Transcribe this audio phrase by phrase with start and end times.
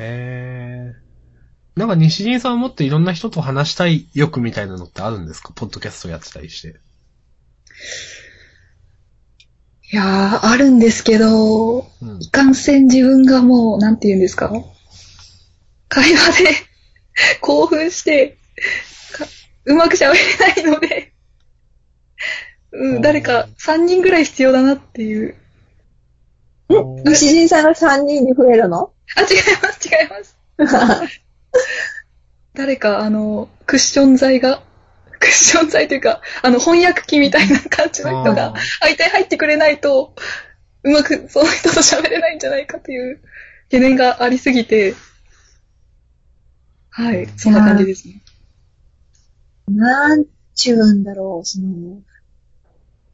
[0.00, 1.78] へー。
[1.78, 5.52] なんか西陣さんはもっといろんな人と話したい欲みたいなのってあるんですか？
[5.54, 6.78] ポッドキャストやってたりして。
[9.92, 14.52] いやー、あるんですけど、うんいかんせん自分がもう、なんて言うんですか？
[15.88, 16.50] 会話で
[17.42, 18.38] 興奮して、
[19.12, 19.26] か
[19.64, 21.12] うまく喋れないので、
[22.72, 25.34] うん、誰か3人ぐらい必要だなっていう。
[26.72, 28.92] ん西陣さんが3人に増えるの？
[29.16, 29.28] あ、違い
[29.62, 30.38] ます、違います。
[32.54, 34.62] 誰か、あの、クッション材が、
[35.18, 40.14] クッション材というか、あの、翻訳機みたいな感じの人が相手入ってくれないと、
[40.82, 43.20] うまくその人と喋れないんじゃないかという
[43.64, 44.94] 懸念がありすぎて、
[46.90, 48.22] はい、そんな感じですね。
[49.68, 52.02] なんちゅうんだろう、その、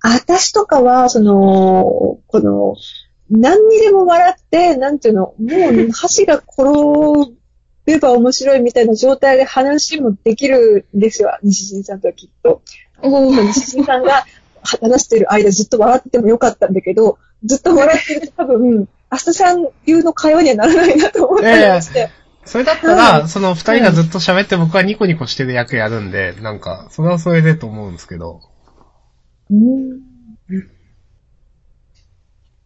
[0.02, 2.76] 私とかは、その、この、
[3.30, 7.34] 何にでも笑って、なんていうの、もう箸が転
[7.84, 12.62] べば面白いみたいな状態で話もできるんですよ、西陣さんとはきっと。
[13.02, 14.24] 西陣さんが
[14.62, 22.10] 話してる間ずっと笑っててもよかったんだけど、ずっと笑ってると多分、明日さん流の会話にはならないなと思ったりまして。
[22.44, 28.40] それだったら、その二人がずっと喋って僕はニコニコしてる役やるんで、なんか、それはそれでと思うんですけど。
[29.50, 30.00] うん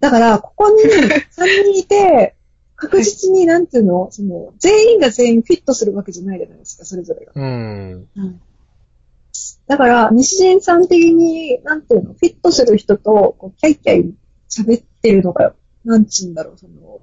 [0.01, 2.35] だから、ここに 3人いて、
[2.77, 7.33] 確実になんていうの、その、全員が全員フィットするわけじゃないじゃないですか、それぞれが。
[7.35, 8.09] うん。
[9.67, 14.15] だから、西陣さん的に、なんていうの、フィットする人と、こう、キャイキャイ
[14.49, 17.01] 喋ってるのが、なんつうんだろう、その、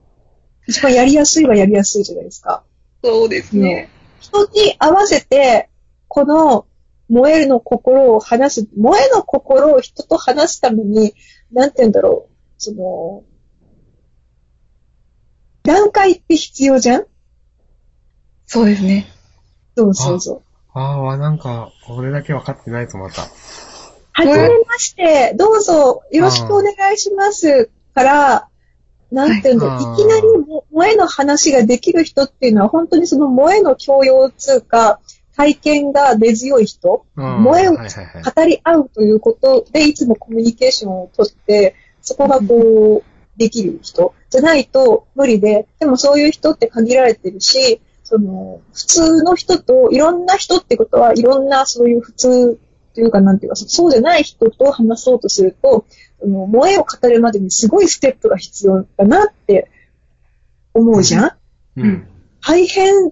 [0.68, 2.64] 一番やりやすいはやりやすいじゃないですか。
[3.04, 3.90] そうですね。
[4.20, 5.70] 人に合わせて、
[6.08, 6.66] この、
[7.10, 11.14] 萌えの心を話す、萌えの心を人と話すために、
[11.52, 13.24] なんて言うんだろう、その、
[15.64, 17.06] 段階って必要じゃん？
[18.46, 19.08] そうですね。
[19.76, 20.42] そうそうそう。
[20.74, 23.22] ああ、なんか、俺だけ分かってないとまた。
[23.22, 23.30] は
[24.24, 28.48] じめまして、どうぞよろしくお願いしますから、
[29.12, 35.00] なんていうんだ、はいい、きなりも萌えの話ができる人っていうのは、本当にその萌えの教養通か、
[35.36, 37.74] 体験が根強い人、うん萌えを。
[37.74, 41.76] 語り合うということで、いつもコミュニケーションをとって、
[42.08, 44.14] そこがこう、できる人？
[44.30, 52.58] じゃないと無理で、でもそういう人って限られてるし、その、普通の人と、いろんな人ってことは、いろんなそういう普通
[52.96, 55.86] というか、なんていうか、そうじゃない人と話そうとすると、
[56.22, 59.70] その萌えを語るまでにすごいステップが必要だなって
[60.74, 61.32] 思うじゃん？
[61.76, 62.08] うん。
[62.42, 63.12] 大変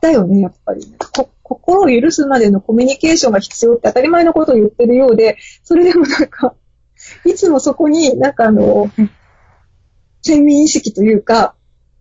[0.00, 0.86] だよね、やっぱり。
[1.12, 6.54] こ心を許すまでのコミュニケーションが必要って当たり前のことを言ってるようで、それでもなんか、
[7.24, 8.90] いつもそこになんかあの、
[10.22, 11.54] 先民意識というか、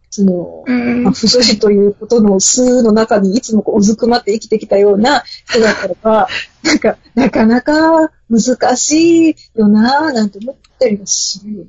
[0.09, 1.03] その、うん。
[1.03, 6.27] まあ、不女子ということの数の中にいつもこううずくまって生きてきたような人だったらば、
[6.63, 11.67] なんか、なかなか難しいよなぁ、なんて思ったりもする。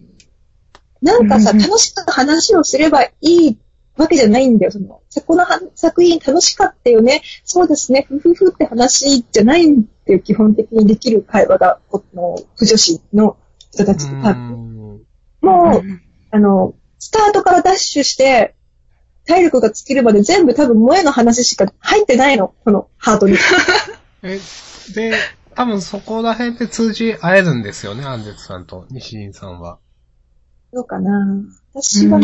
[1.03, 1.59] なんかさ、うん。
[1.59, 3.59] 楽しく話をすればいい
[3.97, 4.73] わけじゃないんだよ。
[4.73, 7.23] その、このは作品楽しかったよね。
[7.45, 8.06] そうですね。
[8.09, 10.21] ふふふって話じゃないんだよ。
[10.21, 13.37] 基本的にできる会話が、この、不女子の
[13.71, 14.55] 人たちって多分。
[14.55, 14.71] うん
[15.41, 15.83] もう、
[16.31, 18.55] あの、スタートからダッシュして、
[19.27, 22.55] 体力が尽きるまで全部多分萌えの話しか入ってないの。
[22.65, 23.37] このハートに。
[24.23, 24.39] え、
[24.95, 25.15] で、
[25.55, 29.79] 多分そこら辺で通じ合えるんですよね、アンデツさんと西陣さんは。
[30.73, 31.11] どうかな
[31.75, 32.21] 私は、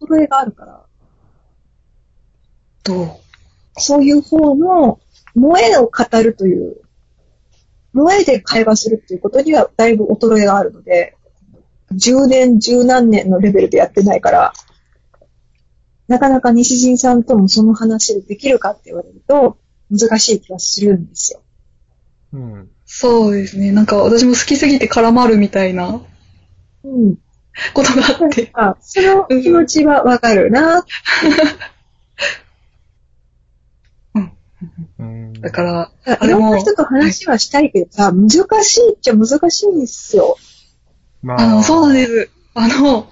[0.00, 0.82] 衰えがあるから。
[2.84, 3.08] どう？
[3.76, 4.98] そういう方の、
[5.34, 6.80] 萌えを語るという、
[7.94, 11.16] 萌えで会話するっていうことにはだいぶ衰えがあるので、
[11.92, 14.52] 10年、10何年のレベルでやってないから、
[16.08, 19.58] なかなか西陣さんともその話でできるかって言われると、
[19.90, 21.42] 難しい気がするんですよ。
[22.32, 22.70] うん。
[22.86, 23.72] そうですね。
[23.72, 26.00] なんか私も好きすぎて絡まるみたいな
[26.84, 27.16] うん。
[27.74, 28.50] ことがあって。
[28.54, 30.84] あ、その気持ちはわかるな。
[34.98, 35.32] うん。
[35.34, 38.30] だから、いあれもろんな人と話はしたいけどさ、難
[38.62, 40.36] しいっちゃ難しいんですよ。
[41.22, 42.30] まあの、そうなんです。
[42.54, 43.08] あの、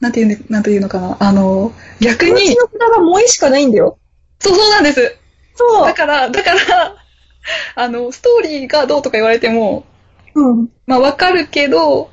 [0.00, 1.16] なんていうの、なんていうのかな。
[1.20, 3.98] あの、逆に気持ち、の札が萌えしかないんだよ。
[4.38, 5.16] そうそうなんです。
[5.54, 6.96] そだから、だから、
[7.74, 9.84] あの、ストーリーがどうとか言われても、
[10.34, 10.40] う。
[10.40, 10.68] うん。
[10.86, 12.10] まあわかるけど、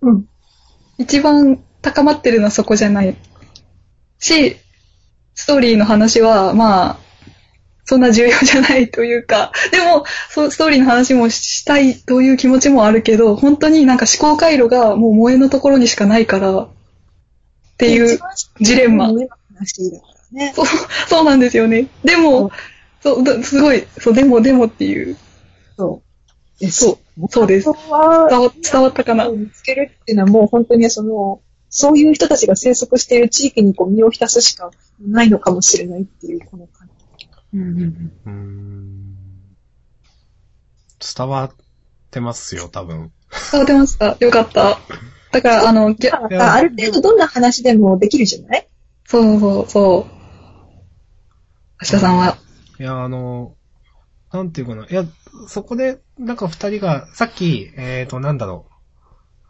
[0.00, 0.26] うん。
[0.98, 3.16] 一番高まってるのはそこじゃない。
[4.18, 4.56] し、
[5.34, 6.98] ストーリーの話は、まあ、
[7.84, 16.68] そんな重要じゃないというか、でも、そう、ストーリーの話もしたいという気持ちもあるけど、本当になんか思考回路がもう萌えのところにしかないから、っ
[17.76, 18.18] ていう
[18.60, 19.08] ジレンマ。
[20.54, 20.66] そう、
[21.08, 21.88] そうなんですよね。
[22.04, 22.50] でも、
[23.02, 25.16] そう、だすごい、そう、でも、でもっていう、
[25.76, 26.02] そ
[26.60, 26.64] う。
[26.64, 27.66] でそう、そうです。
[27.72, 29.28] 伝わ伝わったかな？
[29.28, 31.40] 見つけるっていうのはもう本当にその、
[31.70, 34.70] そういう人たちが生息している地域にこう身を浸すしか
[35.00, 37.28] ないのかもしれないっていう、この感じ。
[37.54, 39.14] うんうんうーん。
[41.16, 41.50] 伝わっ
[42.10, 43.12] てますよ、多分。
[43.52, 44.16] 伝わってました。
[44.20, 44.78] よかった。
[45.32, 48.68] だから、あの、ぎゃまあ、ある程度どんな話でもできるじゃない？
[49.04, 50.10] そうそうそう。
[51.84, 52.38] 橋田さんは、
[52.78, 53.56] いや、あの、
[54.34, 54.84] なんていうかな。
[54.84, 55.04] いや、
[55.46, 58.66] そこで、なんか二人が、さっき、えっ、と、なんだろ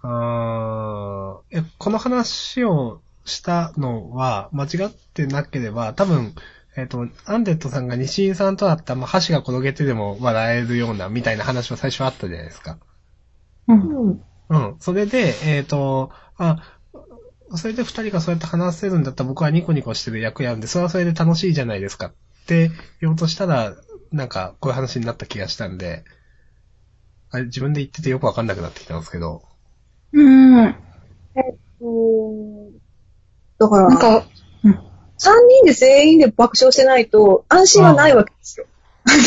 [0.02, 0.06] う。
[0.06, 6.34] あーえ、この話をしたのは、間違ってなければ、多分、
[6.76, 12.78] えっ、と、アンデッドさんが西井さんとだったら、まあ、箸が転げてでも笑えるような、みたいな話は最初あったじゃないですか。
[13.68, 13.80] うん。
[13.80, 14.22] うん。
[14.50, 14.76] うん。
[14.80, 16.78] それで、えっ、と、あ、
[17.56, 22.12] それで二人がそうやって話せるんだったら僕はニコニコしてる役やるんで、それはそれで楽しいじゃないですかっ
[22.46, 22.70] て
[23.00, 23.74] 言おうとしたら、
[24.14, 26.04] なんかこういう話になった気がしたんで、
[27.30, 29.42] あれ自分で言っててよくわかんなくなってきたんですけど。
[30.12, 30.64] うん。
[30.66, 30.74] うん
[33.58, 34.26] だから、なんか、
[35.18, 38.66] 三人で全員で爆笑してないと安心はないわけですよ。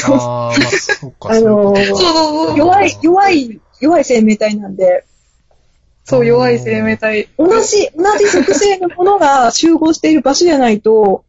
[0.08, 1.78] ああ、まあ、そうか、あの。
[2.56, 5.06] 弱い、弱い、弱い生命体なんで、
[6.06, 7.28] そう、弱い生命体。
[7.38, 11.26] 同じ、同じ属性のものが集合している場所じゃないと、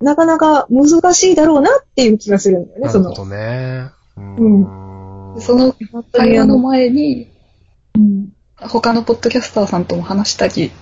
[0.00, 3.10] なかなか難しいだろうなっていう気がするんだよね、その。
[3.10, 3.90] なるほどね。
[4.16, 5.40] うーん。
[5.40, 5.74] その
[6.12, 7.30] 会話の前に、
[7.94, 10.72] うん他のポッドキャスターさんとも話したり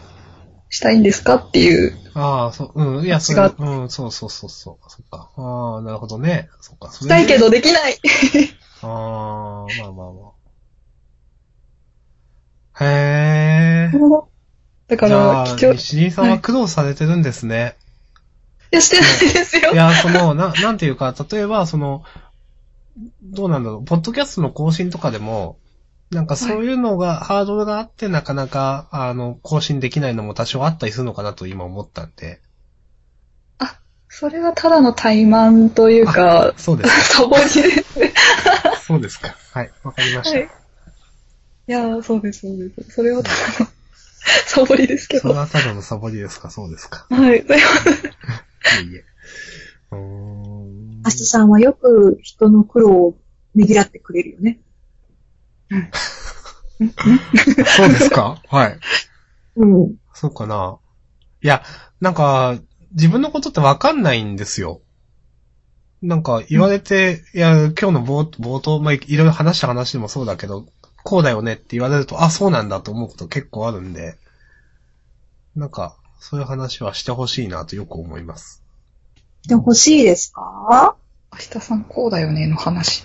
[0.71, 1.99] したいんですかっていう。
[2.15, 5.31] ああ、そう、うん、いや、違う、うん、そうそうそうそう、そっか。
[5.37, 6.49] ああ、なるほどね。
[6.61, 7.99] そっか、したいけどできない。
[8.83, 10.33] ああ、まあまあま
[12.81, 12.85] あ。
[12.85, 13.99] へえ。
[14.89, 15.73] だかじゃら、あ、貴重。
[15.73, 17.77] い西井さんは苦労されてるんですね。
[18.75, 19.77] や、してないですよい。
[19.77, 22.05] や、その、な、 なんていうか、例えば、その、
[23.23, 25.59] どうなんだろう、ポッドキャストの更新とかでも、
[26.11, 32.41] なんかそういうのが、ハードルがあって、なかなか、あの、更新できないのも多少あったりするのかなと今思ったんで。
[34.17, 38.11] それはただの怠慢というか、そうですサボりですね。
[38.11, 38.77] か。
[38.87, 39.37] そうですか。
[39.51, 40.39] はい、わかりました。
[40.39, 40.49] はい。
[41.67, 42.91] いや、そうです、そうです。
[42.93, 43.67] それはただの
[44.47, 45.23] サボりですけど。
[45.23, 47.09] それはただのサボりですか、そうですか。
[47.11, 47.41] はい。
[47.41, 48.13] すいません
[48.65, 49.05] いえいえ。
[49.93, 51.01] うーん。
[51.05, 53.19] アスさんはよく人の苦労を
[53.55, 54.61] ねぎらってくれるよね。
[57.67, 58.41] そうですか？
[58.49, 58.79] はい。
[59.57, 59.97] うん。
[60.13, 60.79] そうかな。
[61.43, 61.63] いや、
[62.01, 62.59] なんか、
[62.93, 64.81] 自分のことってわかんないんですよ。
[66.03, 70.67] なんか言われて、いや、今日の冒冒頭、まあ、いいろいろ話した話でもそうだけど、
[71.03, 74.17] こうだよねって言われると、あ、そうなんだと思うこと結構あるんで、
[75.57, 75.97] なんか、
[76.27, 78.63] そういう話はしてほしいなとよく思います。
[79.47, 80.97] でも欲しいですか？
[81.31, 83.05] 明日さんこうだよねの話。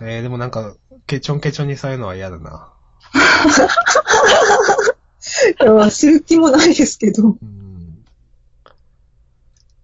[0.00, 0.76] えー、でもなんか、
[1.08, 2.72] ケチョンケチョンにされるのは嫌だな。
[5.60, 7.36] いやする気もないですけど。
[7.42, 8.04] うん。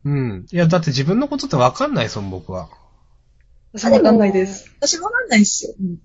[0.04, 0.46] うん。
[0.52, 2.68] いや、だって自分のことってわかんないですもん、僕は。
[3.72, 4.70] わかんないです。
[4.80, 5.74] 私もわかんないですよ。
[5.80, 5.98] うん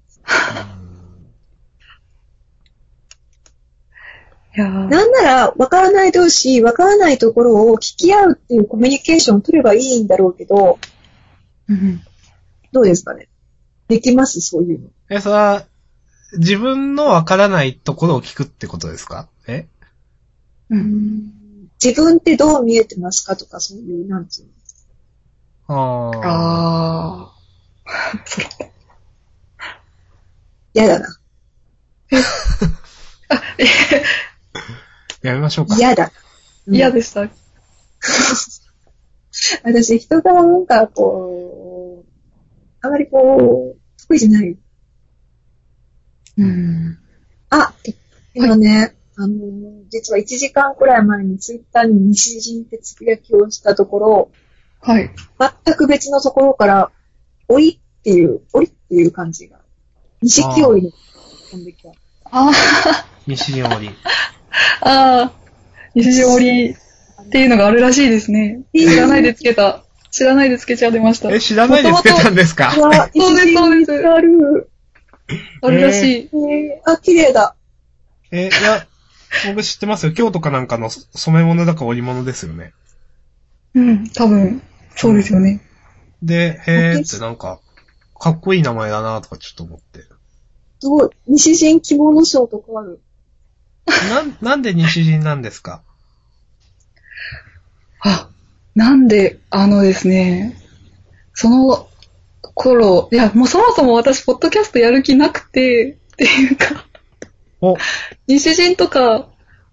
[4.56, 10.78] なんなら、わからない同士、わからないところを聞き合うっていうコミュニケーションを取ればいいんだろうけど、
[11.70, 12.02] うん
[12.74, 13.28] どうですかね？
[13.88, 14.40] できます？
[14.42, 14.88] そういうの。
[15.10, 15.66] え、それは、
[16.38, 19.28] 自分のわからないところを聞くってことですか？
[19.48, 19.68] え？
[20.70, 21.32] うん
[21.84, 24.46] 自分ってどう見えてますかとか、そういう、なんつう
[25.70, 26.12] の？
[26.14, 27.26] ああ。
[27.26, 27.34] あ
[27.86, 28.24] あ。
[28.26, 28.48] それ。
[30.74, 31.08] 嫌だな。
[35.22, 35.76] やめましょうか。
[35.78, 36.12] 嫌だ。
[36.68, 37.30] 嫌でした。
[39.64, 42.10] 私、人がなんか、こう、
[42.82, 44.58] あまりこう、得意じゃない。
[46.38, 46.98] うん。
[47.50, 47.74] あ、
[48.34, 49.38] 今ね、あの、
[49.90, 54.32] 実は1時間くらい前にツイッターに西陣ってつぶやきをしたところ、
[54.80, 55.12] はい。
[55.66, 56.92] 全く別のところから、
[57.48, 59.60] おいっていう、おいっていう感じが、
[60.22, 60.94] 西清いに
[61.52, 61.92] 飛んできた。
[62.32, 62.52] あ
[63.28, 63.90] 西にり。
[64.82, 65.32] あ、ああ、
[65.96, 68.62] 西織っていうのがあるらしいですね。
[68.76, 69.84] 知らないでつけた。
[70.12, 71.32] 知らないでつけちゃ出ました。
[71.34, 72.72] え、知らないでつけたんですか？
[72.76, 74.70] そうです西陣ってある。
[75.62, 76.30] あるらしい。
[76.34, 77.56] えー、あ、綺麗だ。
[78.32, 78.86] え、いや、
[79.48, 80.12] 僕知ってますよ。
[80.14, 82.74] 京都かなんかの染め物だか織物ですよね。
[83.74, 84.62] うん、多分、
[84.96, 85.62] そうですよね。
[86.22, 87.60] で、へーってなんか、
[88.20, 90.02] かっこいい名前だなとかちょっと思って。
[90.82, 93.00] どう、西陣着物賞とかある。
[93.86, 95.82] なん、なんで西陣なんですか？
[98.02, 98.30] あ、
[98.76, 100.58] なんで、あのですね、
[101.34, 101.88] その
[102.56, 106.86] 頃、いや、もうそもそも私、ポッドキャストやる気なくて、っていうか、
[107.62, 107.78] お、
[108.28, 109.28] 西陣とか、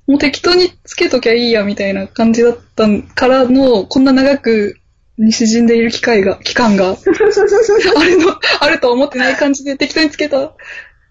[0.06, 4.78] もう適当につけときゃいいや、みたいな感じだったからの、こんな長く
[5.18, 10.52] 西陣でいる機会が、期間が、 あるの、あるとは思ってない感じで適当につけた、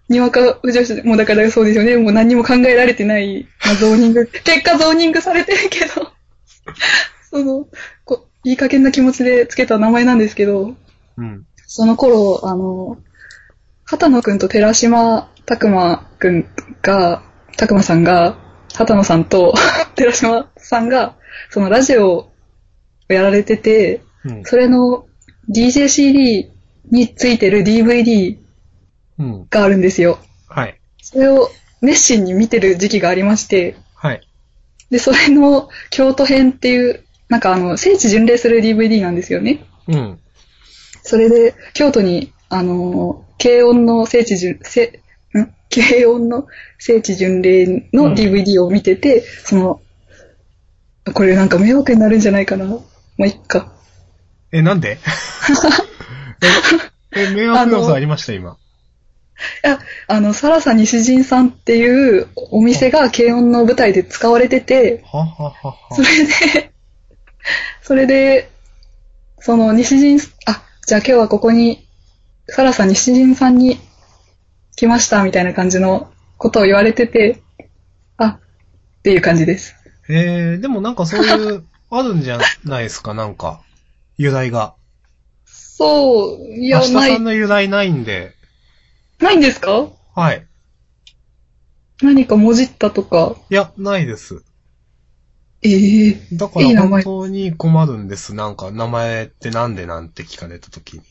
[0.08, 1.96] にわか女子、もうだからそうですよね。
[1.96, 6.12] もう何にも考えられてない、まあ、ゾーニング、 結果ゾーニングされてるけど、
[7.30, 7.66] その、
[8.04, 10.74] こう、いい加減な気持ちでつけた名前なんですけど、
[11.16, 11.44] うん。
[11.66, 12.98] その頃、あの、
[13.84, 16.46] 畑野くんと寺島拓馬くん
[16.82, 17.22] が、
[17.56, 18.38] 拓馬さんが、
[18.72, 19.54] 畑野さんと
[19.94, 21.16] 寺島さんが、
[21.50, 22.30] そのラジオを
[23.08, 24.44] やられてて、うん。
[24.44, 25.06] それの
[25.50, 26.48] DJCD
[26.90, 28.47] についてる DVD うん。
[29.50, 30.18] があるんですよ。
[30.48, 30.80] はい。
[31.02, 31.50] それを
[31.82, 34.26] 熱心に見てる時期がありまして、はい。
[34.90, 39.64] で、それの京都編っていう、なんかあの、聖地巡礼する DVD なんですよね。
[39.88, 40.18] うん。
[41.02, 45.02] それで、京都に、あのー、軽音の聖地巡、せ、
[45.34, 45.54] ん？
[45.70, 46.46] 軽音の
[46.78, 49.80] 聖地巡礼の DVD を見てて、その、
[51.12, 52.66] これなんか迷惑になるんじゃないかな。
[52.66, 52.80] ま
[53.20, 53.72] あ、いっか。
[54.52, 54.98] え、なんで？
[57.14, 58.56] え、え、迷惑要素ありました、今。
[60.06, 66.08] あの、サラサ西陣さんっていうお店が軽音の舞台で使われてて、はははそは。
[66.08, 66.72] れで、
[67.82, 68.50] それで、
[69.40, 71.86] その西陣、あ、じゃあ今日はここに、
[72.48, 73.78] サラサ西陣さんに
[74.76, 77.42] 来ましたみたいな感じのことを言われてて、
[78.16, 78.38] あ、
[78.98, 79.74] っていう感じです。
[80.08, 83.60] えー、でもなんかそういう、 あるんじゃないですか、なんか。
[84.16, 84.74] 由来が。
[85.46, 88.34] そう、いや、明日さんの由来ないんで、
[89.20, 89.88] ないんですか？
[90.14, 90.46] はい。
[92.02, 93.36] 何かもじったとか？
[93.50, 94.44] いや、ないです。
[95.62, 98.32] ええだからいい名前本当に困るんです。
[98.34, 101.02] なんか、名前ってなんでなんて聞かれたときに。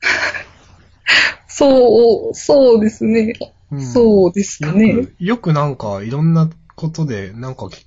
[1.48, 3.32] そう、そうですね。
[3.70, 5.06] うんそうですかよね。
[5.06, 7.86] く、よくなんか、いろんなことで、なんかき、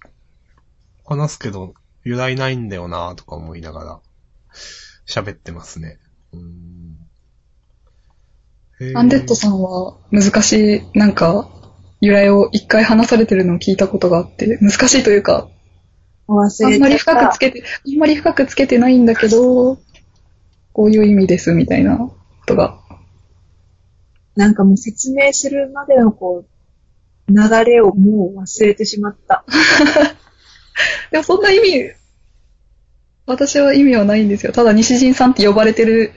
[1.05, 3.99] 話すけど、由来ないんだよなとか思いながら、
[5.07, 5.99] 喋ってますね。
[6.33, 6.84] うん
[8.93, 11.49] アンデッドさんは難しい、なんか、
[12.01, 15.47] 由来を一回話されてるのを聞いたことがあって、難しいというか。
[16.27, 19.77] あんまり深くつけて、あんまり深くつけてないんだけど、
[20.73, 22.15] こういう意味ですみたいなこ
[22.45, 22.79] とが。
[24.35, 29.45] なんかもう説明するまでのこう、流れをもう忘れてしまった。
[31.11, 31.91] でもそんな意味、
[33.25, 34.51] 私は意味はないんですよ。
[34.51, 36.11] ただ西陣さんって呼ばれてる、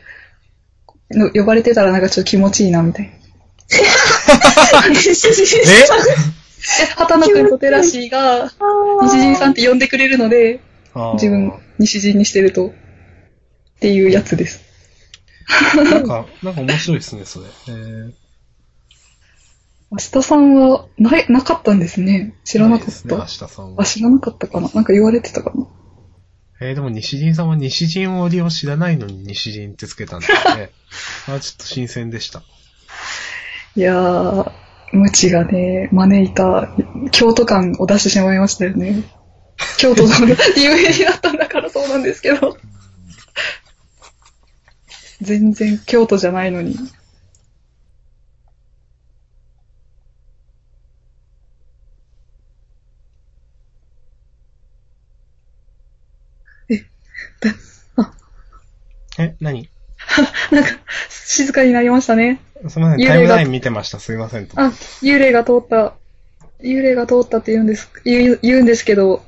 [1.11, 3.13] の呼ばれてたらなんかちょっと気持ちいいなみたいな。
[3.13, 3.19] え？
[6.69, 8.51] で、畑野くんとテラシーが
[9.03, 10.61] 西陣さんって呼んでくれるので、
[11.15, 12.73] 自分西陣にしてると、っ
[13.81, 14.61] ていうやつです。
[15.77, 17.47] なんか、なんか面白いですね、それ。
[17.69, 18.13] えー、
[19.91, 22.35] 明日さんは、ない、なかったんですね。
[22.45, 22.93] 知らなかった。
[22.93, 23.87] ね、明日さんはあ、。
[23.87, 25.67] 知らなかったかななんか言われてたかな
[26.61, 30.71] えー、でも西陣さんは西陣織を知らないのに西陣ってつけたんですね。
[31.29, 32.43] あちょっと新鮮でした。
[33.77, 34.53] いやー、
[34.93, 36.69] 無知がね、招いた
[37.13, 39.05] 京都感を出してしまいましたよね。
[39.79, 42.59] 京都の DVD だったんだからそうなんですけど。
[45.23, 46.77] 全然京都じゃないのに。
[59.19, 59.69] え、何？
[60.53, 60.71] なんか、
[61.09, 62.41] 静かになりましたね。
[62.69, 63.99] すみません、幽霊がタイムライン見てました。
[64.01, 64.61] すいませんと。
[64.61, 65.95] あ、幽霊が通った、
[66.63, 69.25] 幽霊が通ったって言うんです、言う言うんですけど、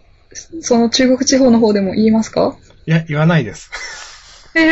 [0.60, 2.56] その中国地方の方でも言いますか？
[2.86, 3.70] いや、言わないです。
[4.54, 4.60] え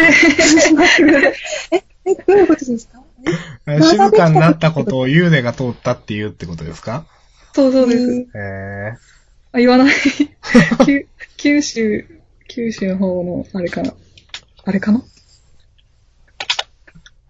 [1.73, 3.01] ええ、どういうことですか？
[3.67, 7.07] えー静かになったことを幽霊が通ったって言うってことですか？
[7.55, 8.27] そうそうです。
[8.35, 8.93] え
[9.53, 9.95] あ、言わない。
[10.87, 12.07] 九九州、
[12.49, 13.93] 九州の方の、あれかな？
[14.65, 14.99] あれかな？
[14.99, 15.03] ー、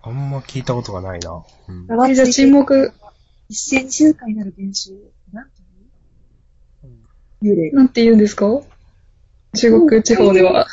[0.02, 1.44] あんま聞いたことがないな。
[1.68, 2.92] うん、えじゃあ沈黙、
[3.48, 4.94] 一斉に静かになる現象。
[5.32, 5.60] なんて
[7.42, 7.78] いう幽霊が。
[7.78, 8.46] なんて言うんですか？
[9.56, 10.66] 中国地方では。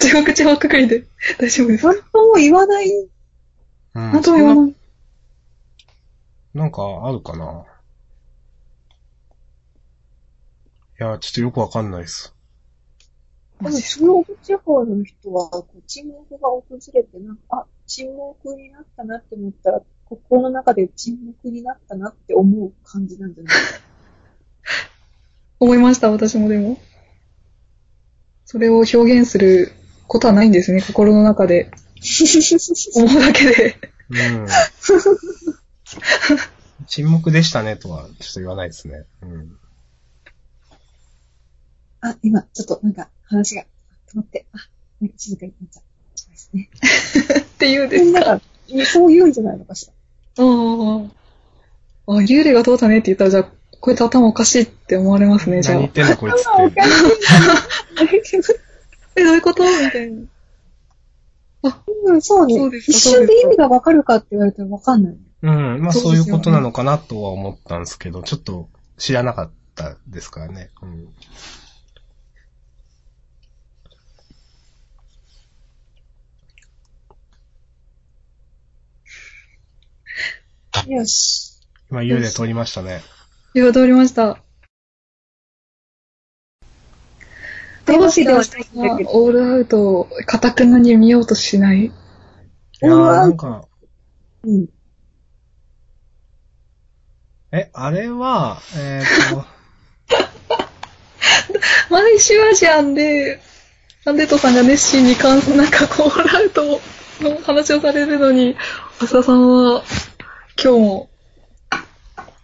[0.00, 1.04] 中国地方くくりで
[1.38, 1.92] 大丈夫ですか？
[1.92, 2.90] 本当も言わない。
[2.90, 4.74] うんなんとも言わない。
[6.54, 7.64] ななんかあるかな？
[11.00, 12.31] いや、ちょっとよくわかんないです。
[13.62, 16.64] でも中国地方の人は、こう沈黙が訪
[16.94, 23.54] れて、なんか、あ、沈黙になったなって思ったら、心の中で沈黙になったなって思う感じなんじゃない？
[25.60, 26.78] 思いました、私もでも。
[28.44, 29.72] それを表現する
[30.08, 31.70] ことはないんですね、心の中で。
[32.94, 33.76] 思うだけで。
[34.10, 34.46] うん。
[36.86, 39.04] 沈黙でしたねとは、ちょっと言わないですね。
[39.22, 39.58] うん。
[42.00, 44.58] あ、今、ちょっとなんか話が止まって、あ、
[45.00, 45.84] なんか静かになっちゃう。
[46.14, 46.70] そうですね。
[47.40, 48.20] っていうんですか。
[48.20, 48.44] なんか、
[48.86, 50.44] そう言うんじゃないのかしら。
[50.44, 52.14] ああ。
[52.14, 53.48] あ、幽霊が通ったねって言ったら、じゃあ、
[53.80, 55.92] こいつ頭おかしいって思われますね、じゃあ何言っ。
[55.92, 56.36] てんだこいつっ
[56.70, 56.80] て。
[56.80, 56.84] か
[58.24, 58.44] しいな。
[59.16, 59.64] え、どういうこと？
[59.64, 60.22] みたいな。
[62.04, 65.16] うん、そうねそうですか一瞬で意味がわかるかって言われたらわかんない。
[65.42, 65.80] うん。
[65.82, 70.70] まあそういうことなのかなとは思ったんですけど、ちょっと知らなかったですからね。
[70.82, 71.08] うん。
[80.86, 81.60] よし。
[81.90, 83.02] 今幽霊通りましたね。
[83.54, 84.38] いや、通りました。
[87.84, 89.10] どうないんだけど。
[89.12, 91.86] オールアウトを、かたくなに見ようとしない？
[91.86, 91.90] い
[92.80, 93.66] やーなんか、
[94.44, 94.66] うん。
[97.52, 99.44] え、あれは、えっ、と、
[101.90, 103.40] 毎週アジアンで、
[104.04, 106.80] アンデットさんが熱心にかん、 なんかこう、オールアウト
[107.20, 108.56] の話をされるのに、
[109.00, 109.82] 浅田さんは、
[110.62, 111.10] 今日も、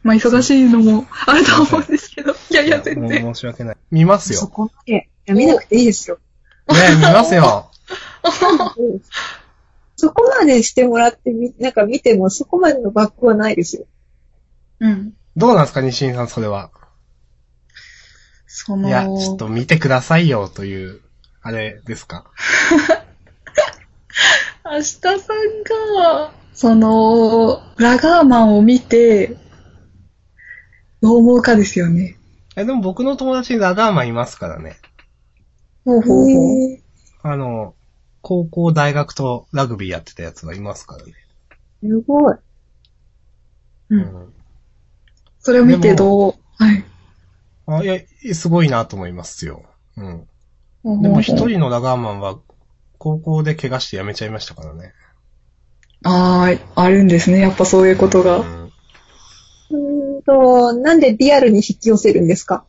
[0.03, 3.35] まあ忙しいのもあると思うんですけど、いやいや、全もう然。
[3.35, 3.77] 申し訳ない。
[3.91, 4.51] 見ますそよ。
[4.51, 5.09] こまで。
[5.27, 6.19] いや、見なくていいですよ。
[6.69, 7.71] ね見ますよ。
[9.97, 13.87] そこまでしてもらってみ、なんか見てもそこまでのバックはないですよ。
[14.81, 15.15] うん。
[15.37, 16.71] どうなんですか、西井さん、それは。
[18.47, 21.01] その、いや、ちょっと見てくださいよ、という、
[21.43, 22.27] あれですか。
[24.65, 29.37] 明日さんが、その、ラガーマンを見て、
[31.01, 32.17] どう思うかですよね。
[32.57, 34.77] え、でも僕の友達にラガーマンいますからね。
[35.85, 36.79] ほうほうほう。
[37.23, 37.77] あの、
[38.23, 41.13] 高校、大学とラグビーやってたやつがいますからね。
[41.81, 42.35] すごい。
[42.35, 42.41] う。
[43.91, 44.33] うんん。
[45.39, 46.35] それを見てどう？
[46.57, 46.85] はい。
[47.67, 49.63] あ、いや、すごいなと思いますよ。
[49.97, 51.03] うん。
[51.03, 52.41] でも一人のラガーマンは、
[52.99, 54.93] 高校で怪我して辞めちゃいましたからね。
[56.05, 57.41] ああ、あるんですね。
[57.41, 58.39] やっぱそういうことが。
[58.39, 58.45] うん。
[59.71, 62.65] うーんと、なんでリアルに引き寄せるんですか？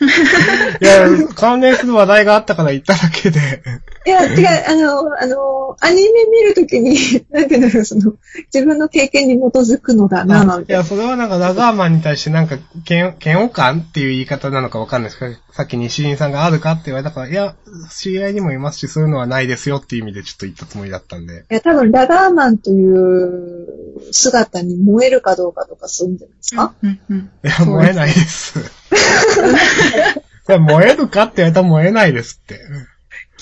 [0.80, 3.62] いや、関連する話題があったから言っただけで。
[4.06, 6.96] いや、違う、あの、あの、アニメ見るときに、
[7.30, 8.14] なんていうんだろう、その、
[8.52, 10.72] 自分の経験に基づくのだな、なんて。
[10.72, 17.54] いや、それはなんかラガーマンに対してなんか、嫌嫌悪感っていう言い方なのかわかんないですけど、さっき西井さんがあるかって言われたから、いや、
[17.90, 21.44] 知り合いにもいますし、そういうのはないですよっていう意味でちょっと言ったつもりだったんで。
[21.50, 27.30] いや、多分、ラガーマンという姿に燃えるかどうかとかそういうんじゃないですか、うんうん。
[27.42, 28.58] いや、燃えないです。
[28.58, 32.60] いや、燃えるかって言われたら燃えないですって。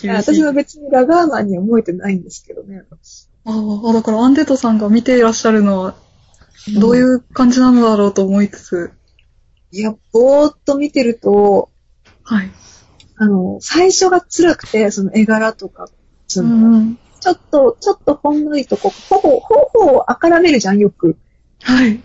[0.09, 2.83] 私は別にラガーマンには燃えてないんですけどね。
[3.45, 3.51] あ
[3.85, 5.95] あ、だからアンデットさんが見ていらっしゃるのは、
[6.79, 8.93] どういう感じなのだろうと思いつつ、
[9.73, 11.71] いや、ぼーっと見てると、
[12.25, 12.51] はい。
[13.17, 15.89] あの、最初が辛くて、その絵柄とか、
[16.29, 16.99] そうの、んうん。
[17.21, 21.17] ちょっと、ちょっとほんのりとこう、頬、頬をあからめるじゃん、よく。
[21.63, 22.01] はい。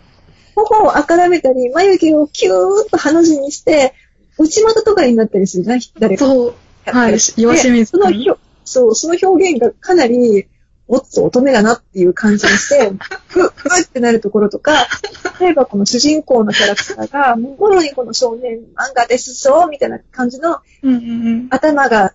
[0.55, 3.93] 頬をあからめたり、眉毛をキューッと鼻血にして、
[4.39, 6.25] 内股とかになったりするじゃん、誰か。
[6.25, 6.53] そう。
[6.93, 7.17] はい。
[7.37, 7.91] 岩清水。
[7.91, 10.47] そのひょ、そう、その表現がかなり、
[10.89, 12.91] おっと乙女だなっていう感じにして、
[13.27, 14.87] ふ、ふってなるところとか、
[15.39, 21.03] 例えばこの主人公のキャラクターが、もろにこの少年漫画ですぞ、みたいな感じのうんうんう
[21.43, 21.47] ん。
[21.49, 22.13] 頭が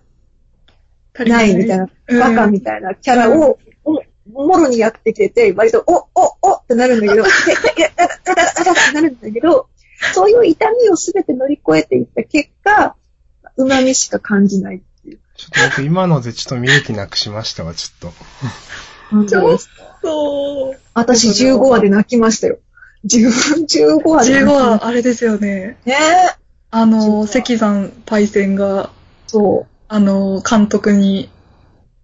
[1.19, 3.57] ないみたいな、うんバカみたいなキャラを、
[4.33, 7.25] おもろにやってきてて、割と、お、お、おってなるんだけど、
[7.77, 9.67] いや、だ、だだ、だだってなるんだけど、
[10.13, 12.95] そういう痛みをすべて乗り越えていった結果、
[13.57, 15.19] 旨味しか感じないっていう。
[15.35, 19.25] ちょっと僕今のでちょっと見る気なくしましたわ、ちょっと。
[19.27, 19.59] ちょっ
[20.01, 20.79] そう。
[20.93, 22.59] 私15話で泣きましたよ。
[23.05, 23.27] 10
[23.99, 24.53] 15話で泣き15ました。
[24.53, 25.77] はあれですよね。
[25.85, 26.43] ねえ。
[26.71, 28.89] あの、15石山パイセンが、
[29.27, 31.29] そあの、監督に、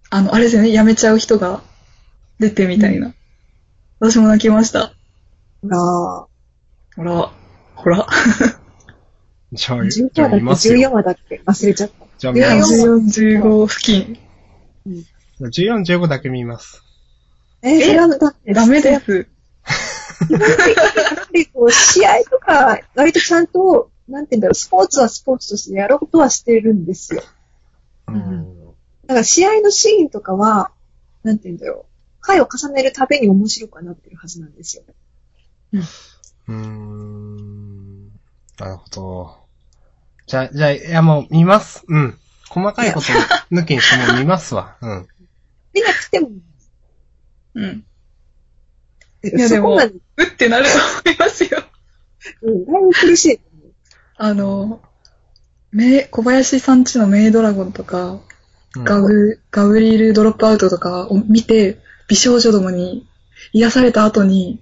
[0.09, 1.61] あの、あれですよね、辞めちゃう人が
[2.39, 3.13] 出てみたいな。
[3.99, 4.93] 私も泣きました。
[5.63, 5.67] う。
[5.67, 6.27] が、
[6.95, 7.31] ほら、
[7.75, 8.07] ほら。
[9.51, 10.39] じゃあ、15じゃあ話だっけ？
[10.39, 10.89] 見ますよ。
[10.89, 11.41] 14話だっけ？
[11.45, 12.05] 忘れちゃった。
[12.17, 12.73] じゃあ見ます。
[12.73, 14.19] 14、15付近。
[15.39, 16.83] 14、15だけ見ます。
[17.61, 19.27] え、それはだって、ダメです。
[21.53, 27.23] こう、試合とか、割とちゃんと、なんて言うんだろう、スポーツはスポーツとしてやろうとはしてるんですよ。
[28.07, 28.55] うん。
[29.07, 30.71] だから試合のシーンとかは、
[31.23, 34.83] なんて言うんだろう、回を重ねるたびに面白くなってるはずなんですよ。
[35.73, 37.78] うーん。
[38.59, 39.37] なるほど。
[40.27, 41.83] じゃあ、じゃあ、いやもう見ます？
[41.87, 42.17] うん。
[42.49, 43.07] 細かいこと
[43.51, 44.77] 抜きにしても見ますわ。
[44.81, 45.07] うん。
[45.73, 46.29] 見なくても、
[47.55, 47.85] うん。
[49.23, 51.61] いいやでもうってなると思いますよ。
[52.41, 53.39] うん、だいぶ苦しい。
[54.17, 54.81] あの、
[55.71, 58.11] メイ小林さんちのメイドラゴンとか、
[58.75, 63.07] うんガブ、ガブリールドロップアウトとかを見て、美少女どもに
[63.51, 64.59] 癒された後に、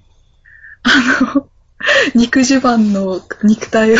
[0.83, 1.49] あの、
[2.15, 3.97] 肉襦袢の肉体を、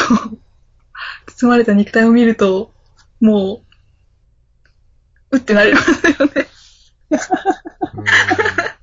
[1.27, 2.73] 包まれた肉体を見ると、
[3.19, 3.61] も
[5.31, 6.47] う、うってなりますよね。
[7.09, 8.77] うん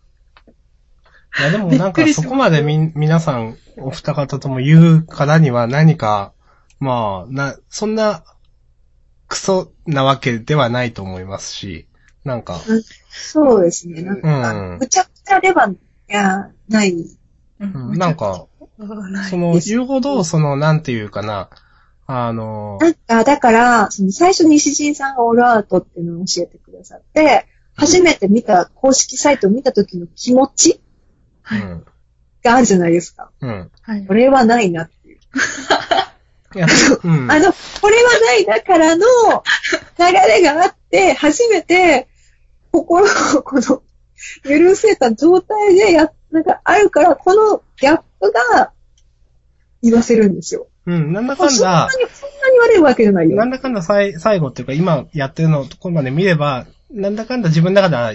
[1.37, 6.33] いやでもなんかそこまでみ、皆さん、お二方とも言うからには何か、
[6.79, 8.23] まあ、な、そんな、
[9.27, 11.89] クソなわけではないと思いますし、
[12.23, 12.61] なんか、
[13.11, 14.03] そうですね。
[14.03, 15.77] なんうか、んむちゃくちゃレバン
[16.07, 16.93] やない。
[16.93, 17.19] う
[17.61, 18.47] うんなんか、ない
[18.79, 21.49] その、言うほど、その、なんていうかな、
[22.07, 30.81] あの、なんか、だから、その最初西陣さんがオールアウトっていうのを教えてくださって、初めて見た公式サイトを見た時の気持ち
[31.43, 31.61] はい。
[31.61, 31.85] うん。
[32.43, 33.31] があるじゃないですか。
[33.41, 33.71] うん。
[33.83, 34.15] はいこ。
[34.15, 35.19] れはないなっていう。
[36.55, 36.67] いや、
[37.03, 37.31] うん。
[37.31, 39.07] あの、これはないなからの
[39.99, 42.09] 流れがあって、初めて
[42.71, 43.83] 心をこの
[44.43, 48.73] 許せた状態でや、なんかあるから、このギャップが
[49.83, 50.69] 言わせるんですよ。
[50.87, 53.37] うん、なんだかんそんなだに、、そんなに悪いわけじゃないよ。
[53.37, 58.15] なんだかんださい最後っていうか、今やってるのところまで見れば、なんだかんだ自分の中では、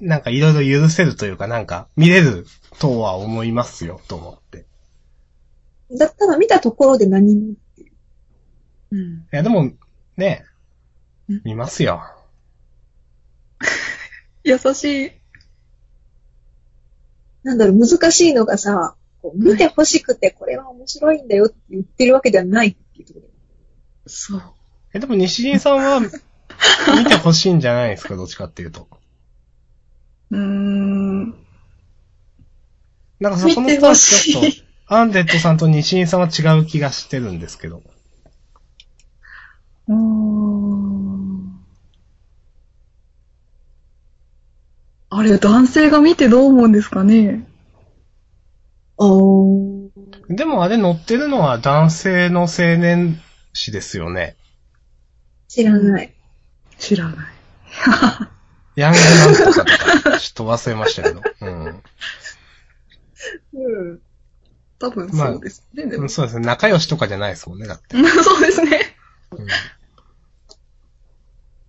[0.00, 2.46] なんかいろいろ許せるというか、なんか見れる
[2.78, 4.66] とは思いますよ、と思って。
[5.96, 7.54] だったら見たところで何も。
[8.92, 8.98] うん。
[8.98, 9.72] いや、でも、
[10.16, 10.44] ね
[11.28, 12.02] うん、見ますよ。
[14.44, 15.17] 優しい。
[17.42, 23.26] なんだろう、難しいのがさ、こう見て欲しくてこれは面白いんだよって言ってるわけではないっていうところ。
[24.06, 24.42] そう。
[24.94, 26.00] え、でも西陣さんは、
[26.96, 28.88] 見てほしいんじゃないですか、どっちかっていうと。
[30.30, 31.28] うーん。
[33.20, 34.42] なんかそこの見てほしいちょっ
[34.86, 37.82] と、アンデッドさんと西陣さんは違う気がしてるんですけど。
[39.88, 41.18] うーん。
[45.10, 47.46] あれ、男性が見てどう思うんですかね？
[48.98, 49.88] おー。
[50.28, 53.20] でもあれ載ってるのは男性の青年
[53.54, 54.36] 誌ですよね。
[55.48, 56.12] 知らない。
[56.78, 57.16] 知らない。
[58.76, 61.22] ヤングなんとかとか、ちょっと忘れましたけど。
[61.40, 61.82] うん。
[63.54, 64.00] うん。
[64.78, 66.08] 多分そうですね、でも。
[66.08, 66.46] そうですね。
[66.46, 67.96] 仲良しとかじゃないですもんね、だって。
[68.22, 68.96] そうですね。
[69.32, 69.46] うん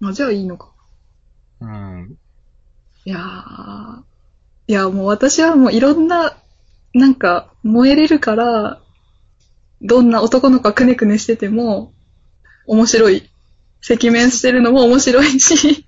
[0.01, 0.71] あ、じゃあいいのか。
[1.59, 2.17] うん。
[3.09, 4.03] いやー。
[4.67, 6.37] いや、もう私はもういろんな、
[6.93, 8.79] なんか、燃えれるから、
[9.81, 11.91] どんな男の子がくねくねしてても、
[12.67, 13.27] 面白い。
[13.81, 15.87] 赤面してるのも面白いし、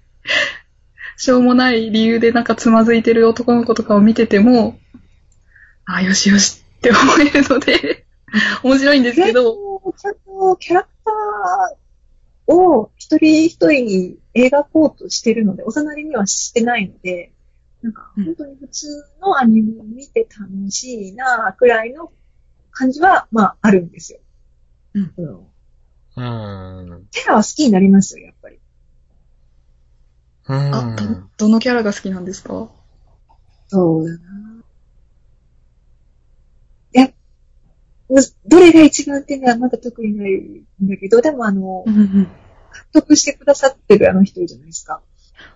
[1.15, 4.79] しょうもない理由でなんかつまずいてる男の子とかを見てても、
[5.85, 8.07] あ、よしよしって思えるので、
[8.63, 9.53] 面白いんですけど、
[9.95, 11.80] ちゃんとキャラクター
[12.53, 17.33] を一人一人に描こうとしてるので、おざなりにはしてないので、
[17.81, 18.87] なんかうん本当に普通
[19.21, 22.11] のアニメを見て楽しいなくらいの
[22.71, 24.19] 感じは、まああるんですよ。
[24.93, 25.47] うんうん
[26.93, 27.07] うん。
[27.11, 28.59] キャラは好きになりますよ、やっぱり。
[30.47, 30.75] うん。
[30.75, 32.69] あ、ど、どのキャラが好きなんですか？
[33.69, 34.19] そうだな。
[36.93, 37.13] え、
[38.09, 42.27] むどれが一番っていうのはまだ特にないんだけど、でもあの、うんうん。
[42.93, 45.01] 監督してくださってるあの人いるじゃないですか。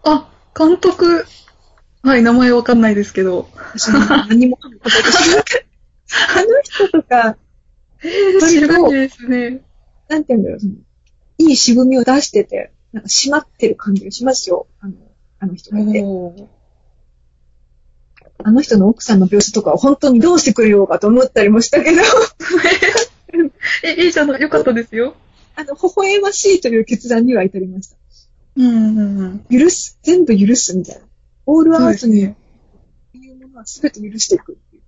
[0.03, 1.25] あ、監督、
[2.01, 3.49] はい、名前わかんないですけど。
[3.73, 5.65] 私も何もかも答えてしまった。
[6.39, 7.37] あの人とか、
[8.03, 9.61] えー、知らないですね。
[10.07, 10.73] なんて言うんだろう、その
[11.37, 14.67] いい渋みを出してて、なんか締まってる感じがしますよ。
[14.79, 14.93] あの、
[15.39, 16.03] あの人がいて。
[18.37, 22.01] あの人の奥さんの描写とかは本当にどうしてくれようかと思ったりもしたけど、
[23.83, 25.15] え、いいじゃない、よかったですよ。
[25.55, 27.95] あの、微笑ましいという決断には至りました。
[28.57, 29.59] うんうんうん。
[29.59, 31.01] 許す、全部許すみたいな。
[31.45, 32.35] オールアウトにいう
[33.47, 34.81] ものは全て許していくっていう。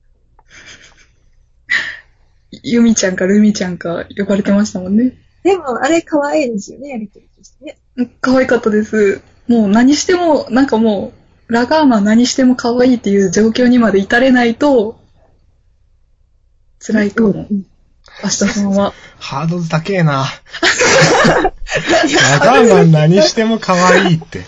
[2.64, 5.18] ユミちゃんかルミちゃんか呼ばれてましたもんね。
[5.44, 7.78] でも、あれ可愛いですよね、やりとりとしてね。
[7.96, 9.22] うん可愛かったです。
[9.48, 11.14] もう何しても、なんかも
[11.50, 15.00] う、ラガーマン何しても可愛いっていう状況にまで至れないと、
[16.80, 17.48] 辛いかも。
[17.50, 17.66] うん
[18.24, 18.94] 明日さんは？
[19.20, 20.26] ハードル高えな。
[21.34, 24.44] ラガーマン何しても可愛いって。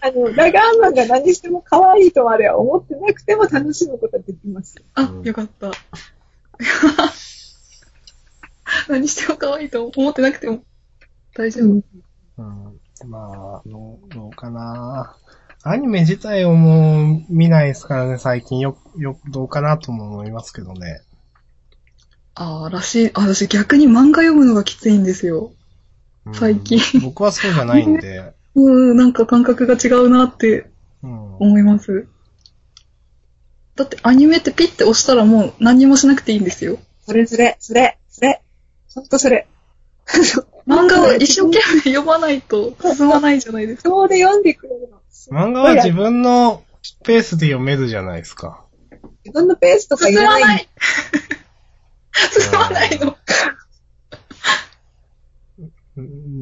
[0.00, 4.76] あの、ラガーマンが何しても可愛いとまでは思ってなくても楽しむことができます。
[4.94, 5.72] あうん、よかった。
[8.88, 10.62] 何しても可愛いと思ってなくても
[11.34, 11.64] 大丈夫。
[11.64, 11.82] うん。
[12.38, 15.16] うんまあ、どう、どうかな。
[15.62, 21.02] アニメ自体をもう見ないですからね、最近よ、よ、どうかなとも思いますけどね。
[22.36, 23.10] ああ、らしい。
[23.14, 25.52] あ、私逆に漫画読むのがきついんですよ。
[26.26, 28.34] うん最近 僕はそうじゃないんで。
[28.56, 30.68] うん、なんか感覚が違うなって
[31.02, 31.36] うん。
[31.36, 32.08] 思います。
[33.76, 36.78] だってアニメってピッて押したらもう何にもしなくていいんですよ。
[37.06, 38.42] それそれ、それ、それ。
[38.94, 39.46] ほんとそれ。
[40.66, 43.90] 漫画を一生懸命読まないと進まないじゃないですか。
[43.90, 45.00] そうで読んでくれるの。
[45.30, 46.64] 漫画は自分の
[47.04, 48.64] ペースで読めるじゃないですか。
[49.24, 50.40] 自分のペースとか進言わな。
[50.40, 50.68] まないい。
[52.32, 53.16] 進まないの。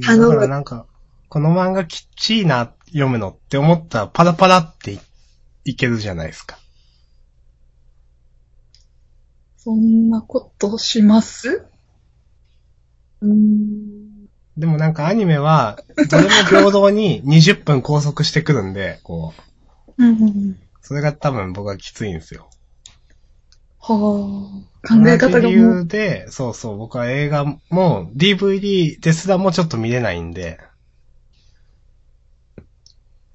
[0.00, 0.86] だからなんか、
[1.28, 5.00] この漫画きっちいな、読むのって思ったらパラパラってい
[5.64, 6.58] いけるじゃないですか。
[9.56, 11.66] そんなことします？
[13.20, 14.26] うーん。
[14.56, 15.78] でもなんかアニメは、
[16.10, 19.34] どれも平等に20分拘束してくるんで、こ
[19.98, 20.58] う、うんうんうん。
[20.82, 22.48] それが多分僕はきついんですよ。
[23.86, 24.88] はあ。
[24.88, 25.52] 考え方が理。
[25.52, 30.58] 由で、そうそう、僕は映画も DVD ですらもちょっと見れないんで、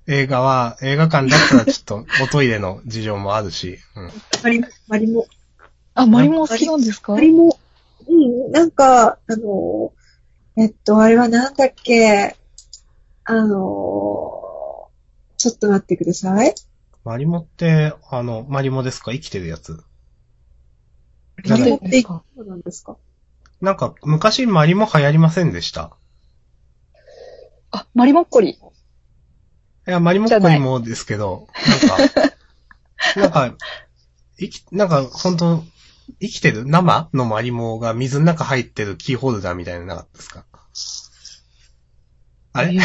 [0.08, 4.10] 映画は、映画館だったらちょっとおトイレの事情もあるし、うん。
[4.44, 5.28] マリモ、マリモ。
[5.94, 7.14] あ、マリモ好きなんですか？
[7.14, 7.58] マリモ。
[8.08, 8.12] う
[8.50, 9.94] ん、なんか、あの、
[10.58, 12.36] えっと、あれはなんだっけ、
[13.24, 14.90] あの、
[15.38, 16.56] ちょっと待ってください。
[17.04, 19.12] マリモって、あの、マリモですか？
[19.12, 19.84] 生きてるやつ。
[21.48, 22.98] ないリモっていくのなんですか？
[23.62, 25.96] なんか、昔マリモ流行りませんでした？
[27.72, 28.52] あ、マリモッコリ。
[28.52, 28.58] い
[29.86, 31.48] や、マリモッコリもですけど、
[31.96, 32.32] なんか、
[33.16, 33.58] なんか、
[34.40, 35.64] 生き、なんか、本当
[36.20, 40.46] 生きてる生のマリモが水の中入ってるキーホルダーみたいなのなかったですか？
[42.54, 42.80] あれ？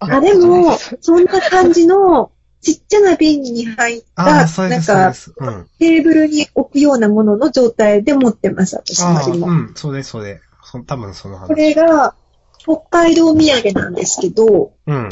[0.00, 2.32] あ、でも、そんな感じの、
[2.64, 5.34] ちっちゃな瓶に入った、なんかで、す。
[5.36, 5.68] うん。
[5.78, 9.46] テーブルに置くようなものの状態で持ってます、私、ああ、マリモ。
[9.46, 10.40] うん、それ、それ。
[10.64, 11.48] そ多分その話。
[11.48, 12.14] これが、
[12.58, 15.10] 北海道土産なんですけど、うん。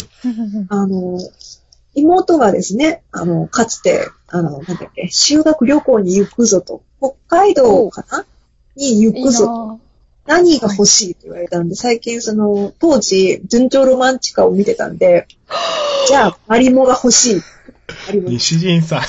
[0.70, 1.18] あの、
[1.94, 8.24] 妹がですね、あの、かつて、あの、なんだっけ、修学旅行に行くぞと、北海道かな
[8.76, 9.66] に行くぞと、
[10.26, 15.26] な何が欲しいと言われたんで、最近その、当時、順調ロマンチカを見てたんで、
[16.06, 17.42] じゃあ、マリモが欲しい。
[18.12, 19.02] 西西陣さん。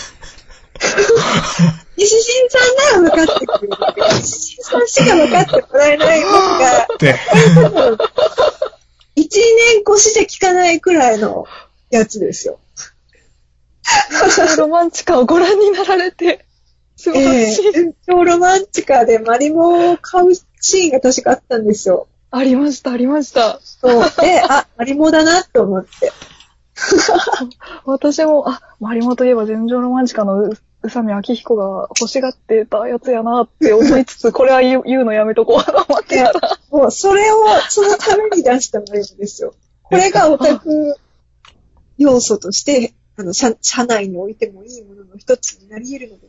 [2.06, 4.08] 新さんなら分かってくれるけど。
[4.20, 7.16] 西新さんしか分かってもらえないのが、って。
[7.56, 7.98] 多分、
[9.16, 11.46] 一年越しで聞かないくらいの
[11.90, 12.60] やつですよ。
[14.58, 16.46] ロマンチカをご覧になられて、
[16.96, 17.68] 素晴らえしい。
[17.68, 22.08] え順調ロマンチカでマリモを買うシーンが確かあったんですよ。
[22.32, 23.60] ありました、ありました。
[23.62, 24.04] そう。
[24.22, 26.12] で、あ、マリモだなと思って。
[27.86, 30.50] 私も、あ、マリモといえば全情ロマンチカのう
[30.84, 36.24] 宇佐美明彦が欲しがってたやつやなって思いつつ、これは言う言うのやめとこうと思って。
[36.72, 37.36] もう、それを、
[37.70, 39.54] そのために出したマリモですよ。
[39.84, 40.96] これがオタク
[41.98, 46.28] 要素として、あの、社社内に置いてもいいものの一つになり得るので。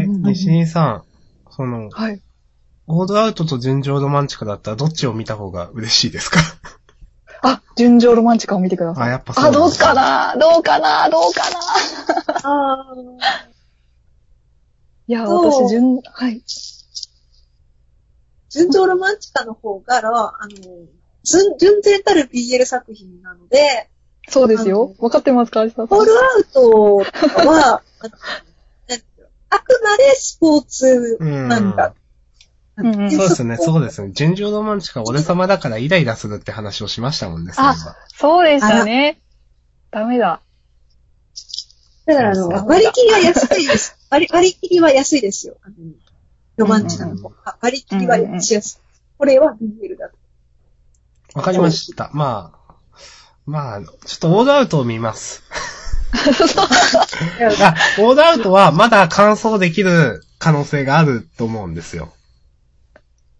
[0.00, 1.02] え、西陣さん、
[1.50, 2.20] その、はい。
[2.86, 6.40] オードアウトと純情ロマンチカだったらどっちを見た方が嬉しいですか？
[7.42, 9.08] あ、純情ロマンチカを見てください。
[9.08, 10.36] あ、やっぱそうあ、どうかな？
[10.36, 11.08] どうかな？
[11.08, 11.58] どうかな？
[12.42, 12.94] ああ。
[15.06, 16.42] いや、私、純、はい。
[18.50, 20.54] 純情ロマンチカの方が、あの、
[21.24, 23.90] 純純然たる BL 作品なので、
[24.28, 24.94] そうですよ。
[24.98, 25.60] わかってますか。
[25.60, 27.82] ホールアウトは、あ
[29.50, 31.94] あくまでスポーツ漫画。
[32.78, 34.10] うんうんそうですね、そうですね。
[34.12, 39.20] 純情ロマンチカ俺様だからイライラするって話をしましたもんね、そういえばそうでしたね。
[39.90, 40.40] ダメだ。
[42.06, 43.98] だから、あの、割り切りは安いです。
[44.10, 45.56] 割り割り切りは安いですよ。
[45.62, 45.74] あの
[46.56, 47.56] ロマンチカの方が。
[47.60, 48.62] 割り切りは安い。
[49.18, 50.16] これは BL だと。
[51.34, 52.10] わかりました。
[52.14, 52.74] まあ、
[53.46, 55.42] まあ、ちょっとオードアウトを見ます。
[57.60, 62.12] あ、オードアウトはまだ完走できる可能性があると思うんですよ。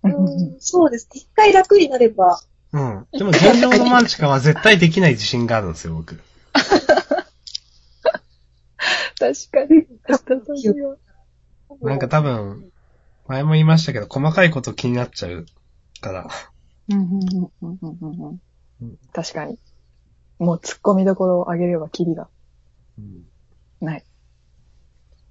[0.05, 1.09] うんそうです。
[1.13, 2.41] 一回楽になれば、
[2.73, 3.07] うん。
[3.13, 6.21] でも、純情ロマンチカは絶対できない自信があるんですよ、僕。
[9.19, 9.87] 確かに。
[11.81, 12.71] なんか多分、
[13.27, 15.47] 前も言いましたけど、細かいこと気になっちゃう
[16.01, 16.29] から。
[16.91, 17.11] うんうん
[17.63, 18.41] うんうんうん
[18.81, 19.59] うん確かに。
[20.39, 22.29] もう突っ込みどころを上げればキリが
[23.81, 24.05] ない。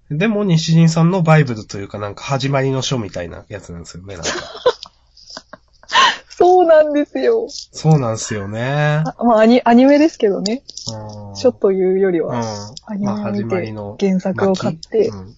[0.10, 4.30] でも、西陣さんのバイブルというか、なんか始まりの書みたいなやつなんですよね、なんか。
[6.30, 7.48] そうなんですよ。
[7.50, 9.04] そうなんですよね。
[9.06, 10.62] あまあアニ、アニメですけどね。
[10.92, 11.36] うん。
[11.36, 12.28] 書というよりうん。
[12.28, 14.08] は、アニメを見て。
[14.08, 15.36] 原作を買って、うん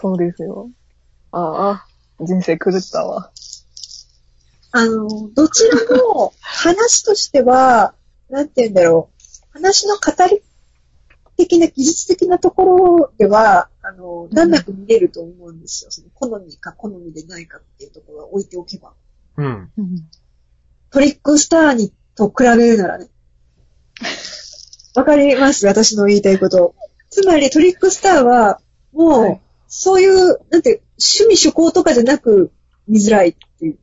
[0.00, 0.70] そうですよ。
[1.30, 1.86] あ
[2.20, 3.30] あ、人生狂ったわ。
[4.72, 7.94] あの、どちらも話としては、
[8.28, 9.14] なんて言うんだろう。
[9.52, 10.42] 話の語り
[11.36, 15.90] 的な、技術的なところでは、あの、難なく見れると思うんですよ。
[15.90, 18.92] その好みか好みでないかっていうところは置いておけば。
[19.36, 19.70] うん。
[20.90, 23.08] トリックスターにと比べるならね。
[24.94, 25.66] わかります？
[25.66, 26.74] 私の言いたいこと。
[27.10, 28.60] つまりトリックスターは、
[28.92, 29.40] もう、はい
[29.76, 32.52] そういう、なんて、趣味趣向とかじゃなく
[32.86, 33.78] 見づらいっていう。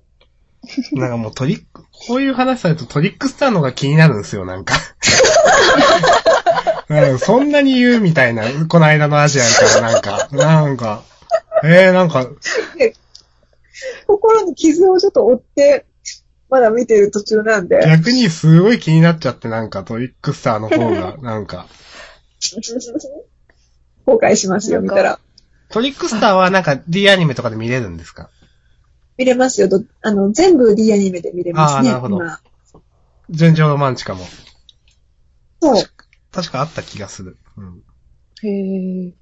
[0.93, 4.75] なんかもうトリック、こういう話されるとトリックスターの方が気になるんですよ、なんか。
[6.89, 11.03] うん、そんなに言うみたいな、この間のアジアからなんか、なんか、
[11.63, 12.27] えー、なんか、
[14.07, 15.85] 心に傷をちょっと負って、
[16.49, 17.81] まだ見てる途中なんで。
[17.85, 21.67] 逆にすごい気になっちゃって、なんかトリックスターの方が、なんか。
[24.05, 25.19] 後悔しますよ、見たら。
[25.69, 28.29] トリックスターはなんか D アニメとかで見れるんですか？
[29.17, 29.67] 見れますよ。
[29.67, 31.89] どあの、全部 D アニメで見れますね。
[31.91, 32.39] あーなるほど今
[33.29, 34.25] 純情ロマンチカも。
[35.61, 35.83] そう。
[36.31, 37.37] 確かあった気がする。
[37.57, 37.83] うん。
[38.43, 39.13] へえ。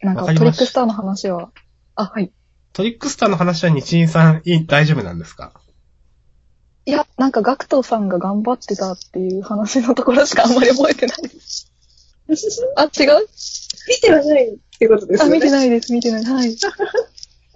[0.00, 1.50] なんかトリックスターの話は、
[1.96, 2.30] あ、はい。
[2.72, 5.52] トリックスターの話は日印さんいい大丈夫なんですか？
[6.86, 11.18] いや、なんかガクトさんが頑張ってたっていう話のところしかあんまり覚えてない。
[12.76, 13.26] あ、違う？
[13.88, 15.34] 見てはないってことですね。
[15.34, 16.24] 見てないです、見てない。
[16.24, 16.56] はい。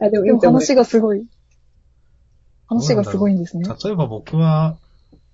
[0.00, 0.60] あ、でもいでもいと思う。
[0.60, 1.24] 話がすごい。
[2.66, 3.64] 話がすごいんですね。
[3.84, 4.76] 例えば僕は、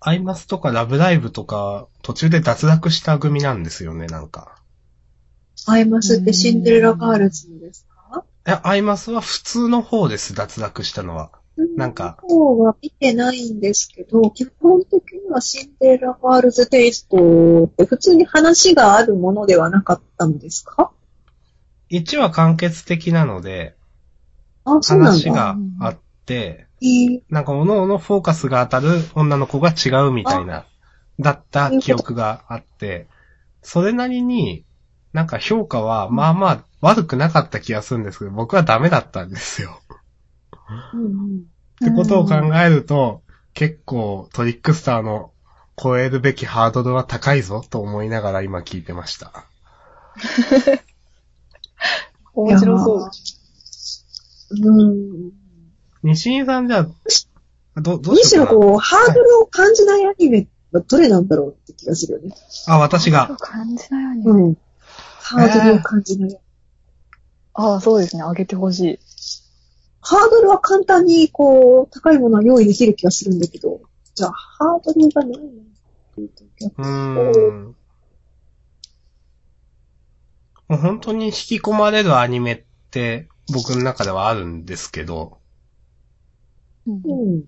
[0.00, 4.56] アイマスとかラブライブとか、途中で脱落した組なんですよね、なんか。
[5.66, 8.24] アイマスってシンデレラガールズのですか？
[8.46, 11.30] いや、アイマスは普通の方です、脱落したのは。
[11.76, 20.92] なんか方は見てないんですけど、基本的にはシンデレラガールズテイストって普通に話があるものではなかったのですか？
[21.90, 23.76] 1話完結的なので、
[24.64, 25.30] あ、そうなんだ。
[25.30, 30.66] 話があって、えーなんか、おのおのフォーカスが当たる女の子が違うみたいな、
[31.18, 33.08] だった記憶があって、
[33.62, 34.64] それなりに、
[35.12, 39.80] なんか評価は、まあまあ悪くなかった気がするんですけど、僕はダメだったんですよ。
[40.92, 41.42] うんうん
[41.80, 43.22] ってことを考えると、
[43.54, 45.32] 結構トリックスターの
[45.80, 49.46] 超えるべきハードルは高いぞと思いながら今聞いてました。
[52.42, 53.10] 面白そう。
[54.50, 55.32] うん。
[56.02, 58.58] 西井さんじゃあ、ど、どうむしようかな。
[58.58, 62.34] しろこう、ハードルを感じないアニメはどれなんだろうって気がするよね。
[62.66, 63.36] あ、私が。
[63.40, 64.42] 感じないよね。
[64.42, 64.58] うん。
[65.20, 66.40] ハードルを感じない。
[67.54, 68.22] ああ、そうですね。
[68.22, 68.98] 上げてほしい。
[70.00, 73.80] ハードルは簡単にこう、高いものは用意できる気がするんだけど、
[74.14, 75.40] じゃあ、ハードルがない
[76.78, 77.76] うん。
[80.68, 85.38] もう本当に引き込まれるアニメって僕の中ではあるんですけど、
[86.86, 87.44] うんうん。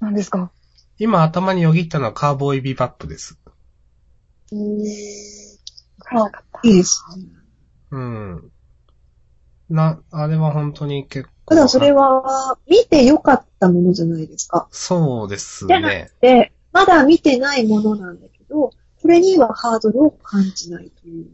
[0.00, 0.50] 何ですか？
[0.98, 3.38] 今頭によぎったのはカーボーイビバップです。
[4.52, 4.84] うんわ
[6.04, 6.68] からなかった。
[6.68, 7.24] いいですね。
[7.90, 8.50] うん。
[9.70, 11.54] な、あれは本当に結構。
[11.54, 14.68] ただそれは、見てよかったものじゃないですか。
[14.70, 16.20] そうですじゃなねく。
[16.20, 21.26] て、まだ見てないものなんだけど、これにはハードルを感じないという。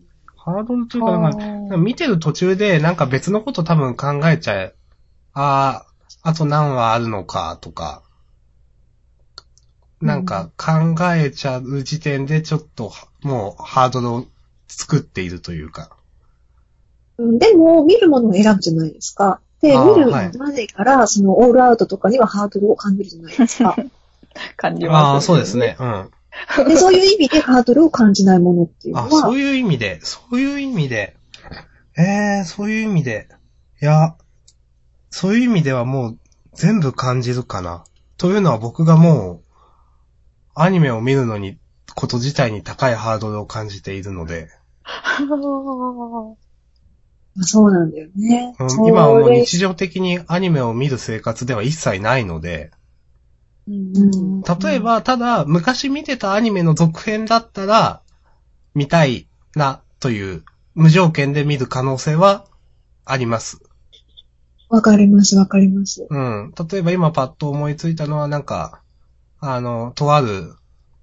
[0.42, 4.74] ハードルというか、なんか見てる途中でなんか別のこと多分考えちゃえ、
[5.34, 5.84] あ
[6.22, 8.02] あ、あと何話あるのかとか、
[10.00, 12.90] なんか考えちゃう時点でちょっと
[13.22, 14.26] もうハードルを
[14.66, 15.90] 作っているというか。
[17.18, 19.40] うんでも、見るものを選ぶじゃないですか。
[19.60, 23.76] で、見るはいまでから、その、オールアウトとかにはハードルを感じるじゃないですか。
[24.56, 25.58] 感じます、ああ、そうです。
[25.58, 25.76] ね。
[25.78, 26.10] うん。
[26.68, 31.16] で、そういう意味でハードルを感じないものっていうのあ、は、そういう意味で、そういう意味で、
[31.96, 33.28] ええそういう意味で、
[33.82, 34.16] いや、
[35.10, 36.18] そういう意味ではもう
[36.54, 37.84] 全部感じるかな。
[38.16, 39.50] というのは僕がもう、
[40.54, 41.58] アニメを見るのに、
[41.94, 44.48] こと自体に高いハードルを感じているので、
[47.42, 48.54] そうなんだよね。
[48.58, 52.79] うん今はもう日常的にアニメを見る生活では一切ないので、うん
[53.70, 58.02] 例えば、ただ、昔見てたアニメの続編だったら、
[58.74, 60.44] 見たいな、という、
[60.74, 62.46] 無条件で見る可能性は、
[63.04, 63.60] あります。
[64.68, 66.06] わかります、わかります。
[66.08, 66.52] うん。
[66.70, 68.82] 例えば今パッと思いついたのは、なんか、
[69.38, 70.54] あの、とある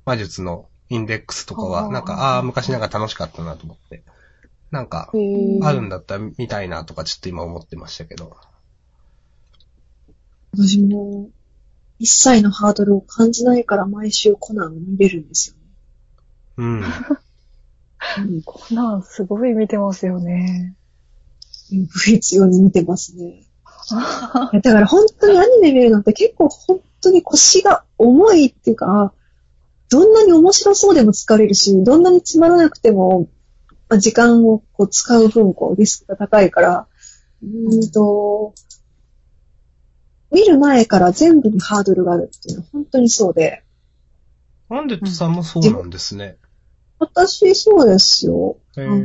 [0.05, 4.03] 魔術のインデックスとかは、なんか、ああー、昔なんか楽しかったなと思って。
[4.71, 5.11] なんか、
[5.63, 8.35] あるんだったら見たいなとかちょっと今思ってましたけど。
[10.53, 11.29] 私も、
[11.99, 15.61] 一切のハードルを感じないから毎週コナンを見れるんですよね。
[16.57, 16.83] うん。
[16.83, 18.41] うん。
[18.43, 20.75] コナンすごい見てますよね。
[21.89, 23.43] 不必要に見てますね。
[23.89, 29.13] だから本当にアニメ見るのって結構本当に腰が重いっていうか、
[29.89, 33.29] どんなに面白そうでも疲れるし、どんなにつまらなくても、
[33.89, 36.87] まあ、時間をこう使う分、こう、リスクが高いから、
[37.41, 38.53] うーんと、
[40.31, 43.63] 見る前から全部にハードルがあるっていうのは本当にそうで、
[44.69, 46.37] なんでさんもそうなんですね。
[46.99, 48.57] 私そうですよ。
[48.77, 49.01] へあのー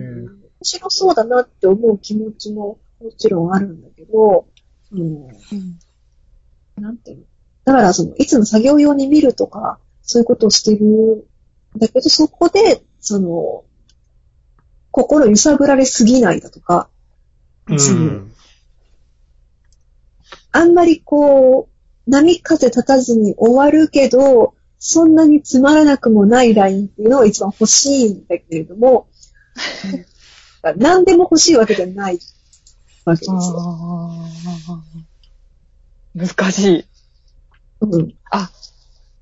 [0.62, 4.46] 面白そうだなって思う気持ちももちろんあるんだけど、
[4.92, 5.26] うん
[6.80, 7.24] なんていうの？
[7.64, 10.84] だから、その、いつも作業用に見るとか、そういうことをしてる
[11.76, 13.64] んだけど、そこで、その、
[14.90, 16.88] 心揺さぶられすぎないだとか、
[17.68, 18.31] うん。
[20.52, 21.68] あんまりこ
[22.06, 29.08] う、波風立たずに終わるけど、そんなにつまらなくもないラインっていうのが一番欲しいんだけれども、
[30.76, 32.18] 何でも欲しいわけじゃない
[33.04, 33.38] わけですよ。
[36.14, 36.84] 難しい。
[37.80, 38.14] うん。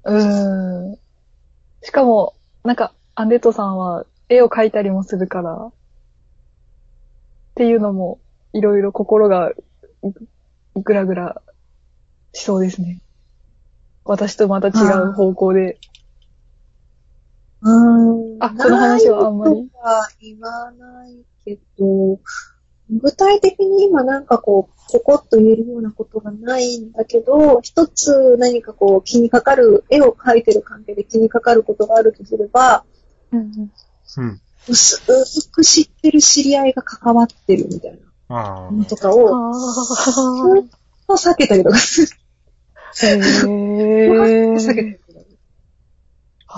[0.05, 0.99] うーん。
[1.83, 5.73] しかも、なんか、アンデットさんは絵を描いたりもするから、っ
[7.55, 8.19] ていうのも、
[8.53, 9.53] いろいろ心が
[10.75, 11.43] ぐぐらぐら
[12.33, 13.01] しそうですね。
[14.05, 14.71] 私とまた違
[15.03, 15.79] う方向で。
[17.63, 22.19] あーあこの話はあんまりないとは言わないけど、
[22.91, 32.85] 具体的に今なんかこう、ポコッと言えるようなことがないんだけど、一つ何かこう気にかかる、絵を描いてる関係で気にかかることがあるとすれば、
[33.31, 33.71] うん
[34.17, 34.41] うん。
[34.69, 38.10] 薄く知ってる知り合いが関わってるみたいあなの
[38.89, 40.71] とかうん、を、あずっ
[41.07, 42.09] と避けたりとかする。
[42.93, 45.21] ーへ避けたーりとか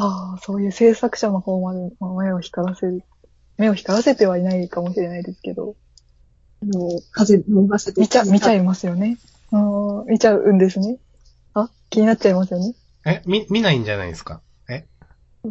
[0.05, 3.03] はあ、そういう制作者の方までまあ目を光らせる。
[3.59, 5.77] 目を光らせてはいないかもしれないですけど、
[6.62, 8.01] あの、風の噂で。
[8.01, 9.18] 見ちゃ、見ちゃいますよね。
[9.53, 10.99] うん、見ちゃうんですね。
[11.55, 12.75] あ、気になっちゃいますよね。
[13.05, 14.41] え、み、見ないんじゃないですか？
[14.70, 14.87] え？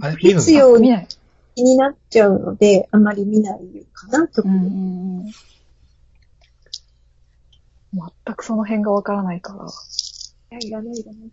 [0.01, 1.07] あれ不必要に見ない。
[1.53, 3.59] 気になっちゃうので、あまり見ない
[3.93, 4.67] かな、特うんに。
[4.67, 5.31] うんうん。
[7.93, 9.65] 全くその辺がわからないから。
[9.65, 11.31] いや、いらない、いらない。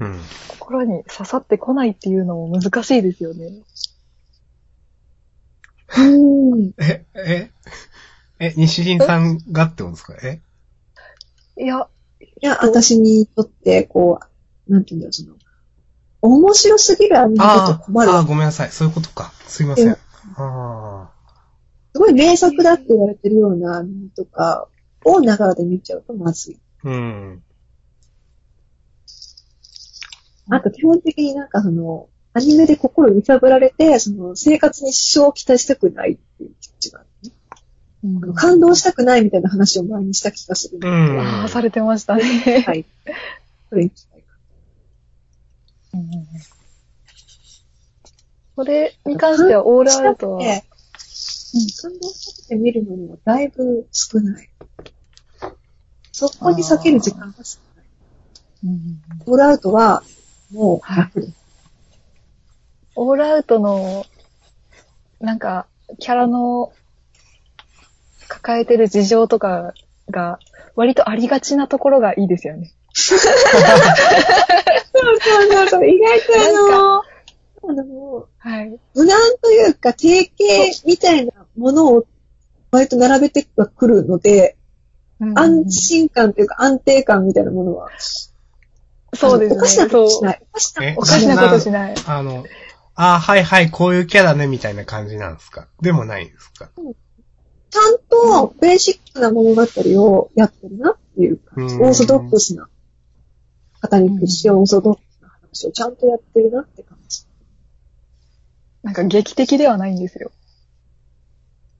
[0.00, 0.20] うん。
[0.48, 3.62] 心に刺さってこないっていうのも難しいですよね。
[5.96, 6.72] うん。
[6.78, 7.50] え、え、
[8.40, 10.14] え、西陣さんがってことですか？
[10.22, 10.40] え？
[11.56, 11.88] いや、
[12.20, 14.18] いや、私にとって、こ
[14.68, 15.36] う、なんていうんだろう、その、
[16.22, 18.10] 面白すぎるアニメだとあ困る。
[18.10, 18.70] あ、あーごめんなさい。
[18.70, 19.32] そういうことか。
[19.46, 19.96] すいません。
[21.92, 24.68] すごい名作だって言われてるようなアニメとか
[25.04, 26.60] をながらで見ちゃうとまずい。
[26.84, 26.88] あ。
[26.88, 27.42] うん。
[30.50, 37.34] あと基本的になんかその、アニメで心揺さぶられて、その、生活に支障をきたしたくないっていう気持ちがあるね、
[38.22, 40.78] あの感動したくないみたいな話を前にした気がする。
[40.82, 42.22] うんああ、されてましたね。
[42.66, 42.84] はい。
[43.70, 44.34] それに近いか
[45.94, 46.63] うん
[48.56, 50.64] これに関しては、オールアウトは、で
[51.80, 54.48] 感動したくて見るのにはだいぶ少ない。
[56.12, 57.86] そこに避ける時間が少ない。
[58.64, 60.02] うんオールアウトは、
[60.52, 61.34] もう楽です。
[62.96, 64.04] オールアウトの、
[65.20, 65.66] なんか、
[65.98, 66.72] キャラの
[68.28, 69.74] 抱えてる事情とか
[70.10, 70.38] が、
[70.76, 72.72] 割とありがちなところがいいですよね。
[72.94, 73.26] そうそ
[75.64, 76.52] うそう、意外とあ
[76.98, 77.03] の、
[77.68, 78.78] あの、はい。
[78.94, 82.06] 無難というか、定型みたいなものを
[82.70, 84.56] 割と並べてはくるので、
[85.36, 87.88] 安心感というか安定感みたいなものは、
[89.14, 89.56] そうですね。
[89.56, 90.42] おかしなことしない。
[90.42, 91.94] おかしなえおかしなことしない。
[92.06, 92.44] あの、
[92.96, 95.68] ああ、はいはい、こういうキャラね、みたいな感じなんですか？
[95.80, 96.70] でもないんですか？
[97.70, 101.74] ちゃんとベーシックな物語をやってるなっていう感じ。
[101.76, 102.68] うんオーソドックスな、
[103.80, 106.93] 方に屈しオーソドックスな話をちゃんとやってるなって感じ。
[108.84, 110.30] なんか劇的ではないんですよ。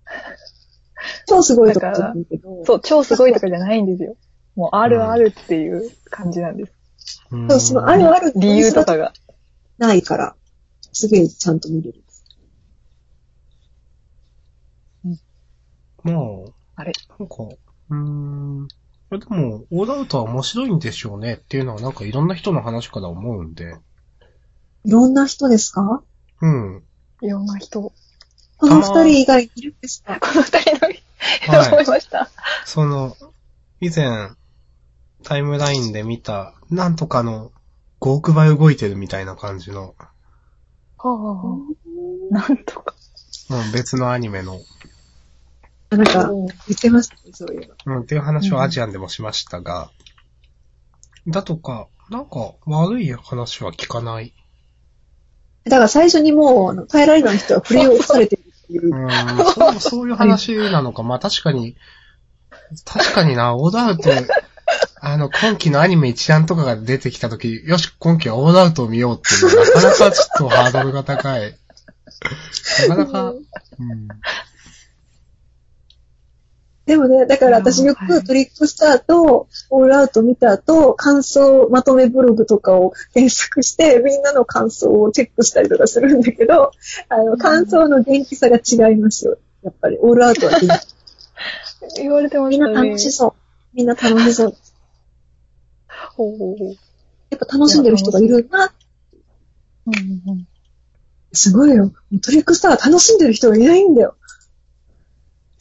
[1.29, 4.17] 超すごいとかじゃないけど、そう、超すごいとかじゃないんですよ。
[4.57, 6.73] もうあるあるっていう感じなんです。
[7.31, 9.13] うんそうそのあるある理由とかが。
[9.77, 10.37] ないから、
[10.93, 12.05] すげえちゃんと見れる。
[16.05, 17.35] もう、あれなんか、
[17.91, 18.69] うーん。
[19.11, 23.75] でも、オールアウトは面白いんでしょうねっていうのはなんかいろんな人の話から思うんで。
[24.85, 26.03] いろんな人ですか？
[26.41, 26.85] うん。
[27.25, 27.93] いろんな人。
[28.59, 32.29] この二人以外いるんですかこの二人の、思いました。
[32.67, 33.17] その、
[33.81, 34.31] 以前、
[35.23, 37.51] タイムラインで見た、なんとかの
[38.01, 39.95] 5億倍動いてるみたいな感じの、
[40.99, 41.65] は
[42.31, 42.95] あ、なんとか。
[43.51, 44.61] うん、別のアニメの、
[45.91, 47.97] あなんか、言ってましたね、そういうの。
[47.97, 49.91] うん、っていう話をアジアンでもしましたが、
[51.27, 54.35] だとか、なんか悪い話は聞かない。
[55.65, 59.07] だから最初にもう、あの耐えられない人は振り落とされてるっていうう。
[59.07, 59.11] ん、
[59.55, 61.03] そうそういう話なのか。
[61.03, 61.77] まあ確かに、
[62.85, 64.11] 確かにな、オールアウト、
[65.01, 71.57] あの、今期のアニメ一覧とかが出てきたとき、よし、今期はオールアウトを見ようっていうのは、なかなかちょっとハードルが高い。
[72.89, 73.35] なかなか、う
[73.95, 74.09] ん。
[76.87, 86.73] でもね、だから私よくトリックスターとオールアウト見た後、感想まとめブログとかを検索して、みんなの感想をチェックしたりとかするんだけど、
[87.09, 89.39] あの、感想の元気さが違いますよ。
[89.63, 90.69] やっぱり、オールアウトは元気。
[92.03, 92.69] 言われてまみんな。
[92.69, 93.33] 楽しそう。
[93.73, 94.57] みんな楽しそう。
[96.17, 96.69] ほうほうほう。
[97.31, 98.73] やっぱ楽しんでる人がいるな。
[99.87, 100.47] うんうんうん
[101.37, 101.93] すごいよ。
[102.23, 104.17] トリックスターは楽しんでる人がいないんだよ。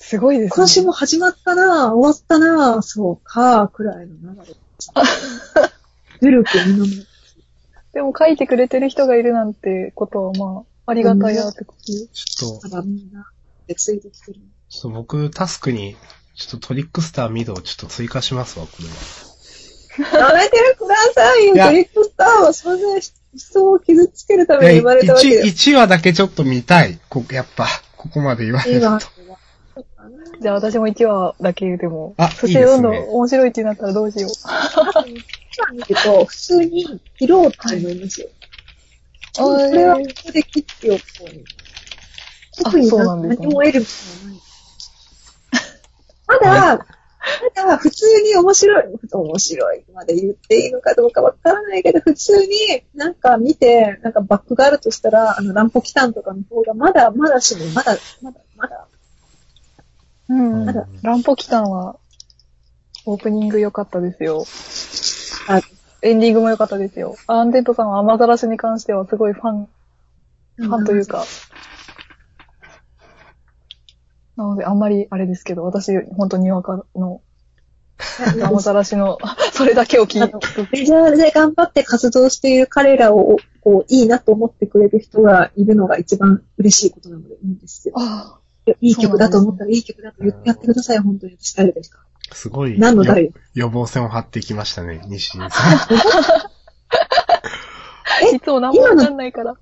[0.05, 0.55] すごいですね。
[0.55, 4.53] 今週も始まったな終わったなそうか、くらいの流れ。
[6.21, 7.07] 努力見守る。
[7.93, 12.07] でも書いてくれてる人がいるなんてことはまあ、ありがたいなってことで。
[12.11, 13.31] ちょっと、ただみんな、
[13.65, 14.41] でついてきてる。
[14.69, 15.95] ちょっと僕、タスクに、
[16.35, 20.27] ちょっとトリックスターミドをちょっと追加しますわ、これは。
[20.27, 25.45] やめてくださいよ、トリックスターはそんな人を傷つけるために生まれたわけ一だよ。
[25.45, 26.99] 一話だけちょっと見たい。
[27.07, 28.85] こやっぱ、ここまで言われると。
[29.21, 29.37] いいわ。
[30.41, 32.15] じゃあ私も1話だけでも。
[32.17, 34.31] あそしてどんどん面白いってなったらどうしよう。
[35.55, 38.27] 今見ると、普通に切ろうって思いますよ。
[39.37, 41.43] これはここで切っておこうに。
[42.57, 44.41] 特に何も得るものはない。
[46.27, 46.87] まだ、
[47.55, 58.87] まだ普通に面白い、面白いまで言っていいのかどうかわからないけど、普通になんか見て、なんかバックがあるとしたら、あの、ランポキタンとかの方がまだ、まだしも、まだ、まだ、まだ、
[60.33, 60.85] うん。
[61.01, 61.97] ランポキタンは、
[63.05, 64.45] オープニング良かったですよ。
[65.47, 65.61] あ
[66.01, 67.15] エンディングも良かったですよ。
[67.27, 69.69] アンデッドさんは雨ざらしに関してはすごいファン、
[70.57, 71.25] ファンというか。
[74.35, 77.21] なので、あんまりあれですけど、私、本当にわかの、
[78.43, 79.17] 雨ざらしの、
[79.53, 80.39] それだけを聞いあの
[80.71, 87.93] メジャーで頑張って活動している彼らを、こう、いいなと思ってくれる人がいるのが一番嬉しいことなのでいいんですよ。
[87.97, 88.39] あ
[88.81, 91.37] いい曲だと思ったらいい曲だと言ってやってください、本当に。
[91.39, 91.99] 私誰ですか
[92.31, 93.25] すごい、何の誰？
[93.25, 95.49] よ予防線を張ってきましたね、西井さん。
[95.49, 95.49] あ、
[98.33, 99.55] いつも何もわかんないから。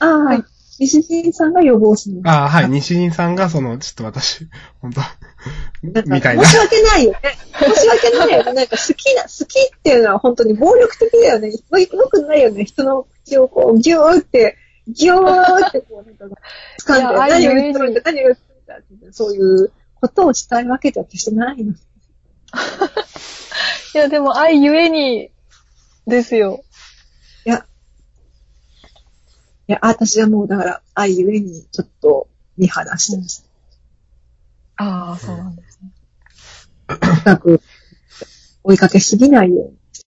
[0.00, 0.44] ああ、はい
[0.80, 2.30] 西陣さんが予防するの。
[2.30, 4.46] ああ、はい、西井さんが、その、ちょっと私、
[4.80, 5.00] 本当
[6.06, 6.52] みたいな申。
[6.52, 7.18] し訳ないよね。
[7.52, 8.52] 申し訳ないよね。
[8.52, 11.50] なんか好きな、好きっていうのは本当に暴力的だよね。
[11.50, 11.58] よ
[12.08, 12.64] くないよね。
[12.64, 14.56] 人の口をこう、ギューって、
[14.88, 16.36] ギューってこう、なんか、
[16.80, 21.74] 掴んで、何を言ってるんだ、何を言ってるんだって、そういうことをしたいわけじゃ決してないの。
[23.94, 25.30] いや、でも愛ゆえに、
[26.06, 26.64] ですよ。
[27.44, 27.66] いや、
[29.68, 33.46] いや、私はもうだから、愛ゆえにちょっと見放してます。
[34.76, 35.92] ああ、そうなんですね。
[36.86, 37.60] 深く
[38.64, 39.78] 追いかけすぎないように。